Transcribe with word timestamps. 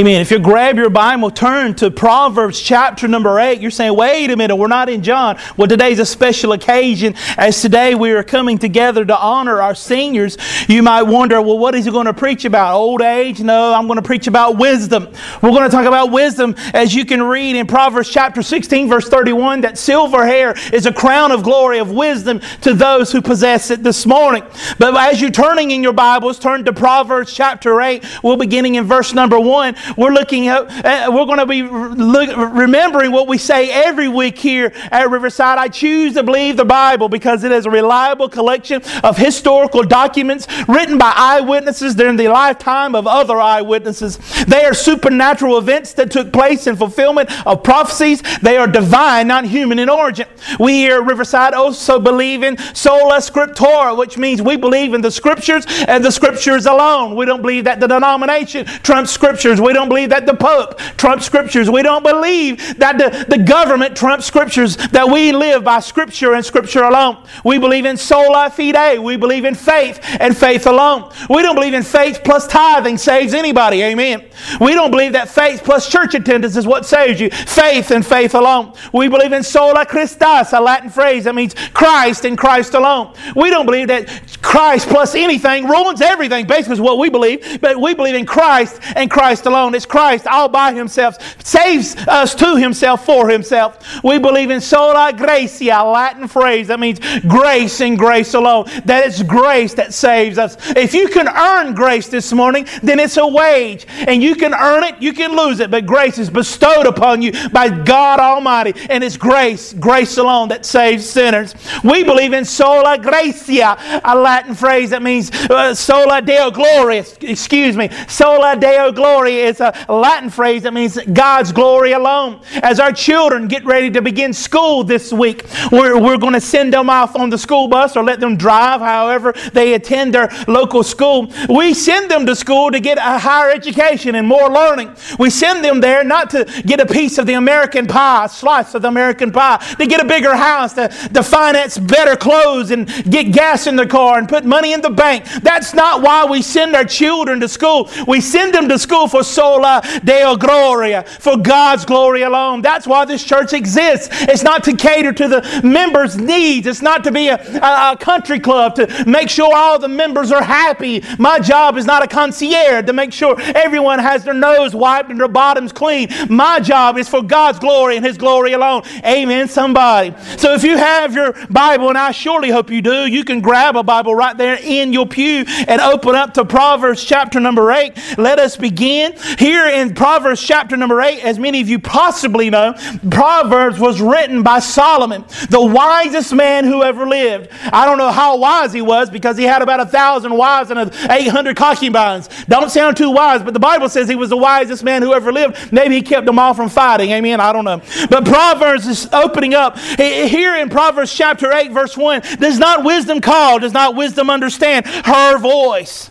Amen. 0.00 0.20
If 0.20 0.30
you 0.30 0.38
grab 0.38 0.76
your 0.76 0.90
Bible, 0.90 1.28
turn 1.28 1.74
to 1.74 1.90
Proverbs 1.90 2.60
chapter 2.60 3.08
number 3.08 3.40
8. 3.40 3.60
You're 3.60 3.72
saying, 3.72 3.96
wait 3.96 4.30
a 4.30 4.36
minute, 4.36 4.54
we're 4.54 4.68
not 4.68 4.88
in 4.88 5.02
John. 5.02 5.40
Well, 5.56 5.66
today's 5.66 5.98
a 5.98 6.06
special 6.06 6.52
occasion 6.52 7.16
as 7.36 7.60
today 7.60 7.96
we 7.96 8.12
are 8.12 8.22
coming 8.22 8.58
together 8.58 9.04
to 9.04 9.18
honor 9.18 9.60
our 9.60 9.74
seniors. 9.74 10.38
You 10.68 10.84
might 10.84 11.02
wonder, 11.02 11.42
well, 11.42 11.58
what 11.58 11.74
is 11.74 11.84
he 11.84 11.90
going 11.90 12.06
to 12.06 12.14
preach 12.14 12.44
about? 12.44 12.76
Old 12.76 13.02
age? 13.02 13.40
No, 13.40 13.74
I'm 13.74 13.88
going 13.88 13.96
to 13.96 14.06
preach 14.06 14.28
about 14.28 14.56
wisdom. 14.56 15.08
We're 15.42 15.50
going 15.50 15.68
to 15.68 15.76
talk 15.76 15.84
about 15.84 16.12
wisdom 16.12 16.54
as 16.74 16.94
you 16.94 17.04
can 17.04 17.20
read 17.20 17.56
in 17.56 17.66
Proverbs 17.66 18.08
chapter 18.08 18.40
16, 18.40 18.88
verse 18.88 19.08
31, 19.08 19.62
that 19.62 19.78
silver 19.78 20.24
hair 20.24 20.54
is 20.72 20.86
a 20.86 20.92
crown 20.92 21.32
of 21.32 21.42
glory 21.42 21.80
of 21.80 21.90
wisdom 21.90 22.38
to 22.60 22.72
those 22.72 23.10
who 23.10 23.20
possess 23.20 23.72
it 23.72 23.82
this 23.82 24.06
morning. 24.06 24.44
But 24.78 24.96
as 24.96 25.20
you're 25.20 25.32
turning 25.32 25.72
in 25.72 25.82
your 25.82 25.92
Bibles, 25.92 26.38
turn 26.38 26.64
to 26.66 26.72
Proverbs 26.72 27.34
chapter 27.34 27.80
8. 27.80 28.22
We're 28.22 28.36
beginning 28.36 28.76
in 28.76 28.84
verse 28.84 29.12
number 29.12 29.40
1 29.40 29.74
we're 29.96 30.12
looking 30.12 30.48
at, 30.48 30.62
uh, 30.84 31.10
we're 31.12 31.26
going 31.26 31.38
to 31.38 31.46
be 31.46 31.62
look, 31.62 32.36
remembering 32.36 33.12
what 33.12 33.28
we 33.28 33.38
say 33.38 33.70
every 33.70 34.08
week 34.08 34.38
here 34.38 34.72
at 34.90 35.10
Riverside. 35.10 35.58
I 35.58 35.68
choose 35.68 36.14
to 36.14 36.22
believe 36.22 36.56
the 36.56 36.64
Bible 36.64 37.08
because 37.08 37.44
it 37.44 37.52
is 37.52 37.66
a 37.66 37.70
reliable 37.70 38.28
collection 38.28 38.82
of 39.02 39.16
historical 39.16 39.82
documents 39.82 40.46
written 40.68 40.98
by 40.98 41.12
eyewitnesses 41.14 41.94
during 41.94 42.16
the 42.16 42.28
lifetime 42.28 42.94
of 42.94 43.06
other 43.06 43.40
eyewitnesses. 43.40 44.18
They 44.44 44.64
are 44.64 44.74
supernatural 44.74 45.58
events 45.58 45.92
that 45.94 46.10
took 46.10 46.32
place 46.32 46.66
in 46.66 46.76
fulfillment 46.76 47.30
of 47.46 47.62
prophecies. 47.62 48.22
They 48.40 48.56
are 48.56 48.66
divine, 48.66 49.28
not 49.28 49.44
human 49.44 49.78
in 49.78 49.88
origin. 49.88 50.26
We 50.58 50.74
here 50.74 51.00
at 51.00 51.06
Riverside 51.06 51.54
also 51.54 51.98
believe 51.98 52.42
in 52.42 52.56
sola 52.74 53.18
scriptura, 53.18 53.96
which 53.96 54.18
means 54.18 54.42
we 54.42 54.56
believe 54.56 54.94
in 54.94 55.00
the 55.00 55.10
scriptures 55.10 55.64
and 55.86 56.04
the 56.04 56.10
scriptures 56.10 56.66
alone. 56.66 57.16
We 57.16 57.26
don't 57.26 57.42
believe 57.42 57.64
that 57.64 57.80
the 57.80 57.86
denomination 57.86 58.66
trumps 58.66 59.10
scriptures. 59.10 59.60
We 59.60 59.72
don't 59.78 59.88
believe 59.88 60.10
that 60.10 60.26
the 60.26 60.34
Pope 60.34 60.78
trumps 60.96 61.24
scriptures. 61.24 61.70
We 61.70 61.82
don't 61.82 62.02
believe 62.02 62.78
that 62.78 62.98
the, 62.98 63.24
the 63.28 63.42
government 63.42 63.96
trumps 63.96 64.26
scriptures, 64.26 64.76
that 64.88 65.08
we 65.08 65.32
live 65.32 65.64
by 65.64 65.80
scripture 65.80 66.34
and 66.34 66.44
scripture 66.44 66.82
alone. 66.82 67.24
We 67.44 67.58
believe 67.58 67.84
in 67.84 67.96
sola 67.96 68.50
fide. 68.50 68.98
We 68.98 69.16
believe 69.16 69.44
in 69.44 69.54
faith 69.54 70.00
and 70.20 70.36
faith 70.36 70.66
alone. 70.66 71.12
We 71.30 71.42
don't 71.42 71.54
believe 71.54 71.74
in 71.74 71.82
faith 71.82 72.20
plus 72.24 72.46
tithing 72.46 72.98
saves 72.98 73.34
anybody. 73.34 73.82
Amen. 73.82 74.28
We 74.60 74.74
don't 74.74 74.90
believe 74.90 75.12
that 75.12 75.28
faith 75.28 75.62
plus 75.64 75.88
church 75.88 76.14
attendance 76.14 76.56
is 76.56 76.66
what 76.66 76.84
saves 76.84 77.20
you. 77.20 77.30
Faith 77.30 77.90
and 77.90 78.04
faith 78.04 78.34
alone. 78.34 78.72
We 78.92 79.08
believe 79.08 79.32
in 79.32 79.42
sola 79.42 79.86
Christus, 79.86 80.52
a 80.52 80.60
Latin 80.60 80.90
phrase 80.90 81.24
that 81.24 81.34
means 81.34 81.54
Christ 81.72 82.24
and 82.24 82.36
Christ 82.36 82.74
alone. 82.74 83.14
We 83.36 83.50
don't 83.50 83.66
believe 83.66 83.88
that 83.88 84.08
Christ 84.42 84.88
plus 84.88 85.14
anything 85.14 85.66
ruins 85.68 86.00
everything, 86.00 86.46
basically 86.46 86.74
is 86.74 86.80
what 86.80 86.98
we 86.98 87.08
believe, 87.08 87.60
but 87.60 87.78
we 87.78 87.94
believe 87.94 88.14
in 88.14 88.26
Christ 88.26 88.80
and 88.96 89.10
Christ 89.10 89.46
alone. 89.46 89.67
It's 89.74 89.86
Christ 89.86 90.26
all 90.26 90.48
by 90.48 90.72
himself, 90.72 91.16
saves 91.44 91.96
us 92.06 92.34
to 92.36 92.56
himself 92.56 93.04
for 93.04 93.28
himself. 93.28 94.02
We 94.02 94.18
believe 94.18 94.50
in 94.50 94.60
sola 94.60 95.12
gratia, 95.16 95.80
a 95.80 95.84
Latin 95.84 96.28
phrase 96.28 96.68
that 96.68 96.80
means 96.80 97.00
grace 97.26 97.80
and 97.80 97.98
grace 97.98 98.34
alone. 98.34 98.66
That 98.84 99.06
it's 99.06 99.22
grace 99.22 99.74
that 99.74 99.94
saves 99.94 100.38
us. 100.38 100.56
If 100.76 100.94
you 100.94 101.08
can 101.08 101.28
earn 101.28 101.74
grace 101.74 102.08
this 102.08 102.32
morning, 102.32 102.66
then 102.82 103.00
it's 103.00 103.16
a 103.16 103.26
wage. 103.26 103.86
And 103.88 104.22
you 104.22 104.34
can 104.34 104.54
earn 104.54 104.84
it, 104.84 105.00
you 105.00 105.12
can 105.12 105.36
lose 105.36 105.60
it, 105.60 105.70
but 105.70 105.86
grace 105.86 106.18
is 106.18 106.30
bestowed 106.30 106.86
upon 106.86 107.22
you 107.22 107.32
by 107.50 107.68
God 107.68 108.20
Almighty. 108.20 108.74
And 108.90 109.02
it's 109.02 109.16
grace, 109.16 109.72
grace 109.72 110.16
alone 110.18 110.48
that 110.48 110.66
saves 110.66 111.08
sinners. 111.08 111.54
We 111.84 112.04
believe 112.04 112.32
in 112.32 112.44
sola 112.44 112.98
gratia, 112.98 114.00
a 114.04 114.16
Latin 114.16 114.54
phrase 114.54 114.90
that 114.90 115.02
means 115.02 115.30
uh, 115.50 115.74
sola 115.74 116.22
deo 116.22 116.50
gloria, 116.50 117.04
excuse 117.20 117.76
me. 117.76 117.90
Sola 118.08 118.56
deo 118.56 118.92
gloria 118.92 119.46
is 119.46 119.57
a 119.60 119.68
a 119.88 119.94
Latin 119.94 120.30
phrase 120.30 120.62
that 120.62 120.74
means 120.74 120.98
God's 121.12 121.50
glory 121.52 121.92
alone. 121.92 122.40
As 122.62 122.78
our 122.78 122.92
children 122.92 123.48
get 123.48 123.64
ready 123.64 123.90
to 123.90 124.02
begin 124.02 124.32
school 124.32 124.84
this 124.84 125.12
week, 125.12 125.44
we're, 125.72 125.98
we're 125.98 126.18
going 126.18 126.34
to 126.34 126.40
send 126.40 126.72
them 126.72 126.90
off 126.90 127.16
on 127.16 127.30
the 127.30 127.38
school 127.38 127.68
bus 127.68 127.96
or 127.96 128.04
let 128.04 128.20
them 128.20 128.36
drive, 128.36 128.80
however 128.80 129.34
they 129.52 129.74
attend 129.74 130.14
their 130.14 130.30
local 130.46 130.82
school. 130.82 131.32
We 131.48 131.74
send 131.74 132.10
them 132.10 132.26
to 132.26 132.36
school 132.36 132.70
to 132.70 132.80
get 132.80 132.98
a 132.98 133.18
higher 133.18 133.50
education 133.50 134.14
and 134.14 134.26
more 134.26 134.50
learning. 134.50 134.94
We 135.18 135.30
send 135.30 135.64
them 135.64 135.80
there 135.80 136.04
not 136.04 136.30
to 136.30 136.44
get 136.66 136.80
a 136.80 136.86
piece 136.86 137.18
of 137.18 137.26
the 137.26 137.34
American 137.34 137.86
pie, 137.86 138.26
a 138.26 138.28
slice 138.28 138.74
of 138.74 138.82
the 138.82 138.88
American 138.88 139.32
pie, 139.32 139.56
to 139.78 139.86
get 139.86 140.02
a 140.02 140.06
bigger 140.06 140.34
house, 140.34 140.74
to, 140.74 140.88
to 140.88 141.22
finance 141.22 141.78
better 141.78 142.16
clothes 142.16 142.70
and 142.70 142.88
get 143.10 143.32
gas 143.32 143.66
in 143.66 143.76
the 143.76 143.86
car 143.86 144.18
and 144.18 144.28
put 144.28 144.44
money 144.44 144.72
in 144.72 144.80
the 144.80 144.90
bank. 144.90 145.24
That's 145.42 145.72
not 145.74 146.02
why 146.02 146.26
we 146.26 146.42
send 146.42 146.76
our 146.76 146.84
children 146.84 147.40
to 147.40 147.48
school. 147.48 147.90
We 148.06 148.20
send 148.20 148.54
them 148.54 148.68
to 148.68 148.78
school 148.78 149.08
for 149.08 149.22
soul 149.22 149.47
sola 149.48 149.82
deo 150.04 150.36
gloria, 150.36 151.02
for 151.02 151.36
God's 151.38 151.84
glory 151.84 152.22
alone. 152.22 152.60
That's 152.60 152.86
why 152.86 153.04
this 153.04 153.24
church 153.24 153.52
exists. 153.52 154.08
It's 154.12 154.42
not 154.42 154.62
to 154.64 154.76
cater 154.76 155.12
to 155.12 155.28
the 155.28 155.60
members' 155.64 156.18
needs. 156.18 156.66
It's 156.66 156.82
not 156.82 157.02
to 157.04 157.12
be 157.12 157.28
a, 157.28 157.36
a, 157.36 157.92
a 157.92 157.96
country 157.98 158.38
club 158.38 158.74
to 158.76 159.04
make 159.06 159.30
sure 159.30 159.50
all 159.54 159.78
the 159.78 159.88
members 159.88 160.30
are 160.32 160.42
happy. 160.42 161.02
My 161.18 161.38
job 161.38 161.76
is 161.78 161.86
not 161.86 162.04
a 162.04 162.06
concierge 162.06 162.84
to 162.86 162.92
make 162.92 163.12
sure 163.12 163.36
everyone 163.40 163.98
has 163.98 164.24
their 164.24 164.34
nose 164.34 164.74
wiped 164.74 165.10
and 165.10 165.18
their 165.18 165.28
bottoms 165.28 165.72
clean. 165.72 166.08
My 166.28 166.60
job 166.60 166.98
is 166.98 167.08
for 167.08 167.22
God's 167.22 167.58
glory 167.58 167.96
and 167.96 168.04
His 168.04 168.18
glory 168.18 168.52
alone. 168.52 168.82
Amen, 169.04 169.48
somebody. 169.48 170.14
So 170.36 170.52
if 170.52 170.62
you 170.62 170.76
have 170.76 171.14
your 171.14 171.32
Bible, 171.48 171.88
and 171.88 171.96
I 171.96 172.10
surely 172.10 172.50
hope 172.50 172.70
you 172.70 172.82
do, 172.82 173.06
you 173.06 173.24
can 173.24 173.40
grab 173.40 173.76
a 173.76 173.82
Bible 173.82 174.14
right 174.14 174.36
there 174.36 174.58
in 174.62 174.92
your 174.92 175.06
pew 175.06 175.44
and 175.66 175.80
open 175.80 176.14
up 176.14 176.34
to 176.34 176.44
Proverbs 176.44 177.02
chapter 177.02 177.40
number 177.40 177.72
8. 177.72 178.18
Let 178.18 178.38
us 178.38 178.56
begin. 178.56 179.14
Here 179.38 179.66
in 179.66 179.94
Proverbs 179.94 180.40
chapter 180.40 180.76
number 180.76 181.00
8, 181.00 181.24
as 181.24 181.38
many 181.38 181.60
of 181.60 181.68
you 181.68 181.78
possibly 181.78 182.50
know, 182.50 182.74
Proverbs 183.10 183.78
was 183.78 184.00
written 184.00 184.42
by 184.42 184.60
Solomon, 184.60 185.24
the 185.50 185.64
wisest 185.64 186.32
man 186.32 186.64
who 186.64 186.82
ever 186.82 187.06
lived. 187.06 187.50
I 187.72 187.84
don't 187.84 187.98
know 187.98 188.10
how 188.10 188.38
wise 188.38 188.72
he 188.72 188.82
was 188.82 189.10
because 189.10 189.36
he 189.36 189.44
had 189.44 189.62
about 189.62 189.80
a 189.80 189.86
thousand 189.86 190.36
wives 190.36 190.70
and 190.70 190.92
800 191.10 191.56
concubines. 191.56 192.28
Don't 192.48 192.70
sound 192.70 192.96
too 192.96 193.10
wise, 193.10 193.42
but 193.42 193.54
the 193.54 193.60
Bible 193.60 193.88
says 193.88 194.08
he 194.08 194.14
was 194.14 194.30
the 194.30 194.36
wisest 194.36 194.84
man 194.84 195.02
who 195.02 195.12
ever 195.12 195.32
lived. 195.32 195.72
Maybe 195.72 195.96
he 195.96 196.02
kept 196.02 196.26
them 196.26 196.38
all 196.38 196.54
from 196.54 196.68
fighting. 196.68 197.10
Amen. 197.10 197.40
I 197.40 197.52
don't 197.52 197.64
know. 197.64 197.82
But 198.08 198.24
Proverbs 198.24 198.86
is 198.86 199.08
opening 199.12 199.54
up. 199.54 199.78
Here 199.78 200.56
in 200.56 200.68
Proverbs 200.68 201.12
chapter 201.12 201.52
8, 201.52 201.72
verse 201.72 201.96
1, 201.96 202.22
does 202.38 202.58
not 202.58 202.84
wisdom 202.84 203.20
call, 203.20 203.58
does 203.58 203.72
not 203.72 203.94
wisdom 203.94 204.30
understand 204.30 204.86
her 204.86 205.38
voice? 205.38 206.10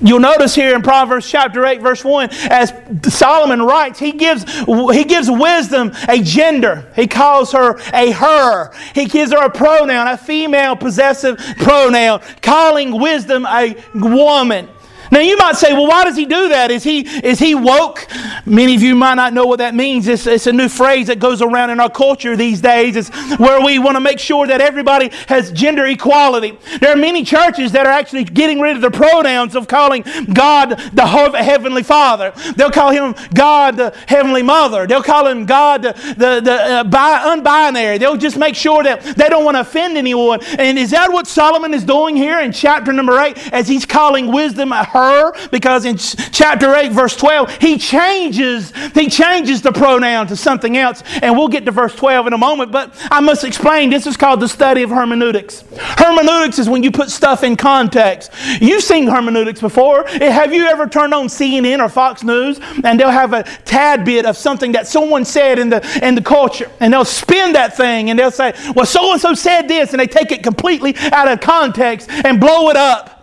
You'll 0.00 0.20
notice 0.20 0.54
here 0.54 0.76
in 0.76 0.82
Proverbs 0.82 1.28
chapter 1.28 1.66
8, 1.66 1.80
verse 1.80 2.04
1, 2.04 2.28
as 2.50 2.72
Solomon 3.08 3.62
writes, 3.62 3.98
he 3.98 4.12
gives, 4.12 4.44
he 4.92 5.04
gives 5.04 5.28
wisdom 5.28 5.92
a 6.08 6.22
gender. 6.22 6.90
He 6.94 7.08
calls 7.08 7.52
her 7.52 7.80
a 7.92 8.12
her. 8.12 8.72
He 8.94 9.06
gives 9.06 9.32
her 9.32 9.44
a 9.44 9.50
pronoun, 9.50 10.06
a 10.06 10.16
female 10.16 10.76
possessive 10.76 11.36
pronoun, 11.58 12.20
calling 12.42 13.00
wisdom 13.00 13.44
a 13.46 13.76
woman. 13.94 14.68
Now 15.10 15.20
you 15.20 15.36
might 15.36 15.56
say, 15.56 15.72
well, 15.72 15.86
why 15.86 16.04
does 16.04 16.16
he 16.16 16.26
do 16.26 16.48
that? 16.50 16.70
Is 16.70 16.84
he, 16.84 17.00
is 17.00 17.38
he 17.38 17.54
woke? 17.54 18.06
Many 18.44 18.74
of 18.74 18.82
you 18.82 18.94
might 18.94 19.14
not 19.14 19.32
know 19.32 19.46
what 19.46 19.58
that 19.58 19.74
means. 19.74 20.06
It's, 20.08 20.26
it's 20.26 20.46
a 20.46 20.52
new 20.52 20.68
phrase 20.68 21.06
that 21.06 21.18
goes 21.18 21.40
around 21.40 21.70
in 21.70 21.80
our 21.80 21.90
culture 21.90 22.36
these 22.36 22.60
days. 22.60 22.96
It's 22.96 23.10
where 23.38 23.64
we 23.64 23.78
want 23.78 23.96
to 23.96 24.00
make 24.00 24.18
sure 24.18 24.46
that 24.46 24.60
everybody 24.60 25.10
has 25.28 25.50
gender 25.52 25.86
equality. 25.86 26.58
There 26.80 26.92
are 26.92 26.96
many 26.96 27.24
churches 27.24 27.72
that 27.72 27.86
are 27.86 27.92
actually 27.92 28.24
getting 28.24 28.60
rid 28.60 28.76
of 28.76 28.82
the 28.82 28.90
pronouns 28.90 29.54
of 29.56 29.68
calling 29.68 30.04
God 30.32 30.70
the 30.92 31.06
Heavenly 31.06 31.82
Father. 31.82 32.32
They'll 32.56 32.70
call 32.70 32.90
him 32.90 33.14
God 33.34 33.76
the 33.76 33.96
Heavenly 34.06 34.42
Mother. 34.42 34.86
They'll 34.86 35.02
call 35.02 35.26
him 35.26 35.46
God 35.46 35.82
the, 35.82 35.92
the, 35.92 36.40
the 36.40 36.52
uh, 36.52 36.84
bi- 36.84 37.36
unbinary. 37.36 37.98
They'll 37.98 38.16
just 38.16 38.36
make 38.36 38.54
sure 38.54 38.82
that 38.82 39.02
they 39.02 39.28
don't 39.28 39.44
want 39.44 39.56
to 39.56 39.60
offend 39.60 39.96
anyone. 39.96 40.40
And 40.58 40.78
is 40.78 40.90
that 40.90 41.10
what 41.12 41.26
Solomon 41.26 41.72
is 41.72 41.84
doing 41.84 42.16
here 42.16 42.40
in 42.40 42.52
chapter 42.52 42.92
number 42.92 43.18
8 43.18 43.52
as 43.52 43.68
he's 43.68 43.86
calling 43.86 44.32
wisdom 44.32 44.72
her? 44.72 44.97
Her 44.98 45.48
because 45.48 45.84
in 45.84 45.96
chapter 45.96 46.74
8 46.74 46.92
verse 46.92 47.16
12 47.16 47.58
he 47.58 47.78
changes 47.78 48.72
he 48.94 49.08
changes 49.08 49.62
the 49.62 49.72
pronoun 49.72 50.26
to 50.26 50.36
something 50.36 50.76
else. 50.76 51.02
And 51.22 51.36
we'll 51.36 51.48
get 51.48 51.64
to 51.66 51.70
verse 51.70 51.94
12 51.94 52.28
in 52.28 52.32
a 52.32 52.38
moment 52.38 52.72
but 52.72 52.94
I 53.10 53.20
must 53.20 53.44
explain 53.44 53.90
this 53.90 54.06
is 54.06 54.16
called 54.16 54.40
the 54.40 54.48
study 54.48 54.82
of 54.82 54.90
hermeneutics. 54.90 55.64
Hermeneutics 55.72 56.58
is 56.58 56.68
when 56.68 56.82
you 56.82 56.90
put 56.90 57.10
stuff 57.10 57.42
in 57.42 57.56
context. 57.56 58.32
You've 58.60 58.82
seen 58.82 59.06
hermeneutics 59.06 59.60
before. 59.60 60.06
Eh, 60.08 60.30
have 60.30 60.52
you 60.52 60.66
ever 60.66 60.86
turned 60.86 61.14
on 61.14 61.26
CNN 61.26 61.80
or 61.80 61.88
Fox 61.88 62.22
News 62.22 62.60
and 62.84 62.98
they'll 62.98 63.10
have 63.10 63.32
a 63.32 63.44
tad 63.64 64.04
bit 64.04 64.26
of 64.26 64.36
something 64.36 64.72
that 64.72 64.86
someone 64.86 65.24
said 65.24 65.58
in 65.58 65.68
the 65.68 65.78
in 66.02 66.14
the 66.14 66.22
culture 66.22 66.70
and 66.80 66.92
they'll 66.92 67.04
spin 67.04 67.52
that 67.52 67.76
thing 67.76 68.10
and 68.10 68.18
they'll 68.18 68.30
say 68.30 68.52
well 68.74 68.86
so 68.86 69.12
and 69.12 69.20
so 69.20 69.34
said 69.34 69.68
this 69.68 69.92
and 69.92 70.00
they 70.00 70.06
take 70.06 70.32
it 70.32 70.42
completely 70.42 70.94
out 71.12 71.28
of 71.28 71.40
context 71.40 72.08
and 72.10 72.40
blow 72.40 72.68
it 72.70 72.76
up 72.76 73.17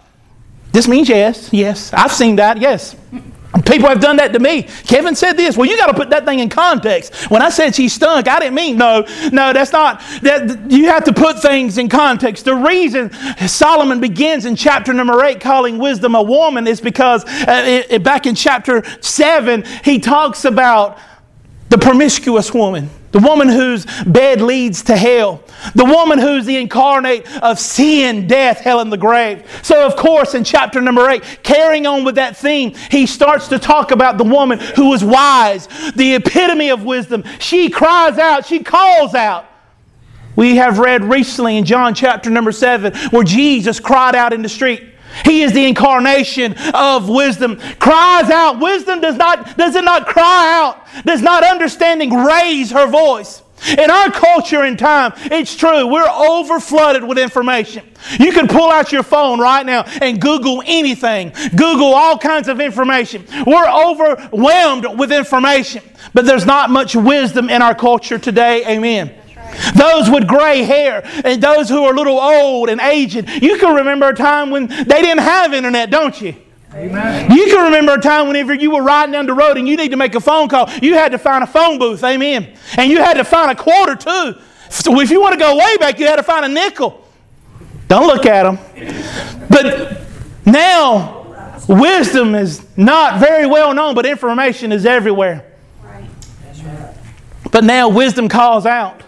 this 0.76 0.90
means 0.90 1.08
yes, 1.08 1.50
yes. 1.54 1.94
I've 1.94 2.12
seen 2.12 2.36
that, 2.36 2.60
yes. 2.60 2.98
People 3.66 3.88
have 3.88 4.02
done 4.02 4.18
that 4.18 4.34
to 4.34 4.40
me. 4.40 4.64
Kevin 4.64 5.16
said 5.16 5.38
this. 5.38 5.56
Well, 5.56 5.70
you 5.70 5.78
got 5.78 5.88
to 5.88 5.94
put 5.94 6.10
that 6.10 6.26
thing 6.26 6.40
in 6.40 6.50
context. 6.50 7.32
When 7.32 7.42
I 7.42 7.50
said 7.50 7.74
she 7.74 7.88
stunk, 7.88 8.28
I 8.28 8.40
didn't 8.40 8.56
mean 8.56 8.76
no, 8.76 9.06
no. 9.32 9.54
That's 9.54 9.72
not 9.72 10.02
that. 10.24 10.70
You 10.70 10.88
have 10.88 11.06
to 11.06 11.14
put 11.14 11.42
things 11.42 11.78
in 11.78 11.88
context. 11.88 12.44
The 12.44 12.56
reason 12.56 13.12
Solomon 13.48 14.02
begins 14.02 14.44
in 14.44 14.58
chapter 14.58 14.92
number 14.92 15.24
eight 15.24 15.40
calling 15.40 15.78
wisdom 15.78 16.16
a 16.16 16.22
woman 16.22 16.68
is 16.68 16.82
because 16.82 17.24
uh, 17.24 17.86
it, 17.90 18.04
back 18.04 18.26
in 18.26 18.36
chapter 18.36 18.84
seven 19.00 19.64
he 19.86 20.00
talks 20.00 20.44
about 20.44 21.00
the 21.70 21.78
promiscuous 21.78 22.54
woman. 22.54 22.90
The 23.16 23.22
woman 23.22 23.48
whose 23.48 23.86
bed 24.04 24.42
leads 24.42 24.84
to 24.84 24.98
hell. 24.98 25.42
The 25.74 25.86
woman 25.86 26.20
who's 26.20 26.46
the 26.46 26.58
incarnate 26.58 27.26
of 27.42 27.58
sin, 27.58 28.28
death, 28.28 28.60
hell, 28.60 28.82
and 28.82 28.92
the 28.92 28.98
grave. 28.98 29.48
So, 29.64 29.86
of 29.86 29.96
course, 29.96 30.34
in 30.34 30.44
chapter 30.44 30.82
number 30.82 31.10
eight, 31.10 31.24
carrying 31.42 31.88
on 31.88 32.04
with 32.04 32.16
that 32.16 32.36
theme, 32.36 32.76
he 32.92 33.06
starts 33.06 33.48
to 33.48 33.58
talk 33.58 33.92
about 33.92 34.18
the 34.18 34.26
woman 34.26 34.60
who 34.60 34.90
was 34.90 35.02
wise, 35.02 35.70
the 35.96 36.16
epitome 36.16 36.72
of 36.72 36.84
wisdom. 36.84 37.24
She 37.40 37.70
cries 37.70 38.18
out, 38.18 38.46
she 38.46 38.62
calls 38.62 39.16
out. 39.16 39.46
We 40.36 40.58
have 40.58 40.80
read 40.80 41.06
recently 41.06 41.56
in 41.56 41.64
John 41.64 41.96
chapter 41.96 42.30
number 42.30 42.52
seven 42.52 42.94
where 43.12 43.24
Jesus 43.24 43.80
cried 43.80 44.16
out 44.16 44.34
in 44.34 44.42
the 44.42 44.50
street. 44.50 44.84
He 45.24 45.44
is 45.44 45.54
the 45.54 45.66
incarnation 45.66 46.56
of 46.74 47.08
wisdom. 47.08 47.58
Cries 47.80 48.30
out. 48.30 48.60
Wisdom 48.60 49.00
does 49.02 49.16
not, 49.16 49.58
does 49.58 49.76
it 49.76 49.84
not 49.84 50.08
cry 50.08 50.62
out? 50.62 51.06
Does 51.06 51.22
not 51.22 51.44
understanding 51.44 52.14
raise 52.14 52.72
her 52.72 52.88
voice? 52.88 53.42
In 53.78 53.90
our 53.90 54.12
culture 54.12 54.64
and 54.64 54.78
time, 54.78 55.14
it's 55.18 55.56
true, 55.56 55.88
we're 55.88 56.08
over 56.08 56.60
flooded 56.60 57.04
with 57.04 57.18
information. 57.18 57.84
You 58.20 58.32
can 58.32 58.48
pull 58.48 58.70
out 58.70 58.92
your 58.92 59.02
phone 59.02 59.40
right 59.40 59.66
now 59.66 59.84
and 60.02 60.22
Google 60.22 60.62
anything, 60.66 61.32
Google 61.56 61.94
all 61.94 62.18
kinds 62.18 62.48
of 62.48 62.60
information. 62.60 63.26
We're 63.48 63.68
overwhelmed 63.68 65.00
with 65.00 65.12
information, 65.12 65.82
but 66.14 66.26
there's 66.26 66.46
not 66.46 66.70
much 66.70 66.96
wisdom 66.96 67.50
in 67.50 67.62
our 67.62 67.74
culture 67.74 68.20
today. 68.20 68.66
Amen. 68.68 69.16
Those 69.76 70.10
with 70.10 70.28
gray 70.28 70.64
hair 70.64 71.02
and 71.24 71.42
those 71.42 71.70
who 71.70 71.84
are 71.86 71.94
a 71.94 71.96
little 71.96 72.20
old 72.20 72.70
and 72.70 72.82
aged. 72.82 73.30
You 73.42 73.58
can 73.58 73.76
remember 73.76 74.10
a 74.10 74.16
time 74.16 74.50
when 74.50 74.68
they 74.68 75.02
didn't 75.02 75.20
have 75.20 75.54
internet, 75.54 75.90
don't 75.90 76.20
you? 76.22 76.36
Amen. 76.74 77.32
You 77.32 77.46
can 77.46 77.64
remember 77.64 77.94
a 77.94 78.02
time 78.02 78.28
whenever 78.28 78.54
you 78.54 78.72
were 78.72 78.84
riding 78.84 79.14
down 79.14 79.28
the 79.28 79.34
road 79.34 79.58
and 79.58 79.68
you 79.68 79.78
need 79.78 79.92
to 79.92 79.98
make 79.98 80.14
a 80.14 80.20
phone 80.20 80.50
call. 80.50 80.70
You 80.82 80.96
had 80.96 81.14
to 81.14 81.18
find 81.18 81.44
a 81.44 81.48
phone 81.48 81.80
booth, 81.80 82.04
amen. 82.04 82.54
And 82.78 82.92
you 82.92 82.98
had 82.98 83.14
to 83.14 83.24
find 83.24 83.50
a 83.50 83.56
quarter 83.56 83.96
too. 83.96 84.36
So 84.70 85.00
if 85.00 85.10
you 85.10 85.22
want 85.22 85.34
to 85.34 85.40
go 85.40 85.56
way 85.56 85.78
back, 85.78 86.00
you 86.00 86.06
had 86.06 86.18
to 86.18 86.24
find 86.24 86.44
a 86.44 86.50
nickel. 86.50 87.08
Don't 87.88 88.08
look 88.08 88.26
at 88.26 88.44
them. 88.44 88.60
But 89.50 90.02
now, 90.46 91.62
wisdom 91.70 92.36
is 92.36 92.66
not 92.76 93.20
very 93.20 93.46
well 93.46 93.74
known, 93.74 93.96
but 93.96 94.06
information 94.06 94.72
is 94.72 94.86
everywhere. 94.86 95.46
But 97.52 97.64
now 97.64 97.88
wisdom 97.88 98.28
calls 98.28 98.66
out. 98.66 99.02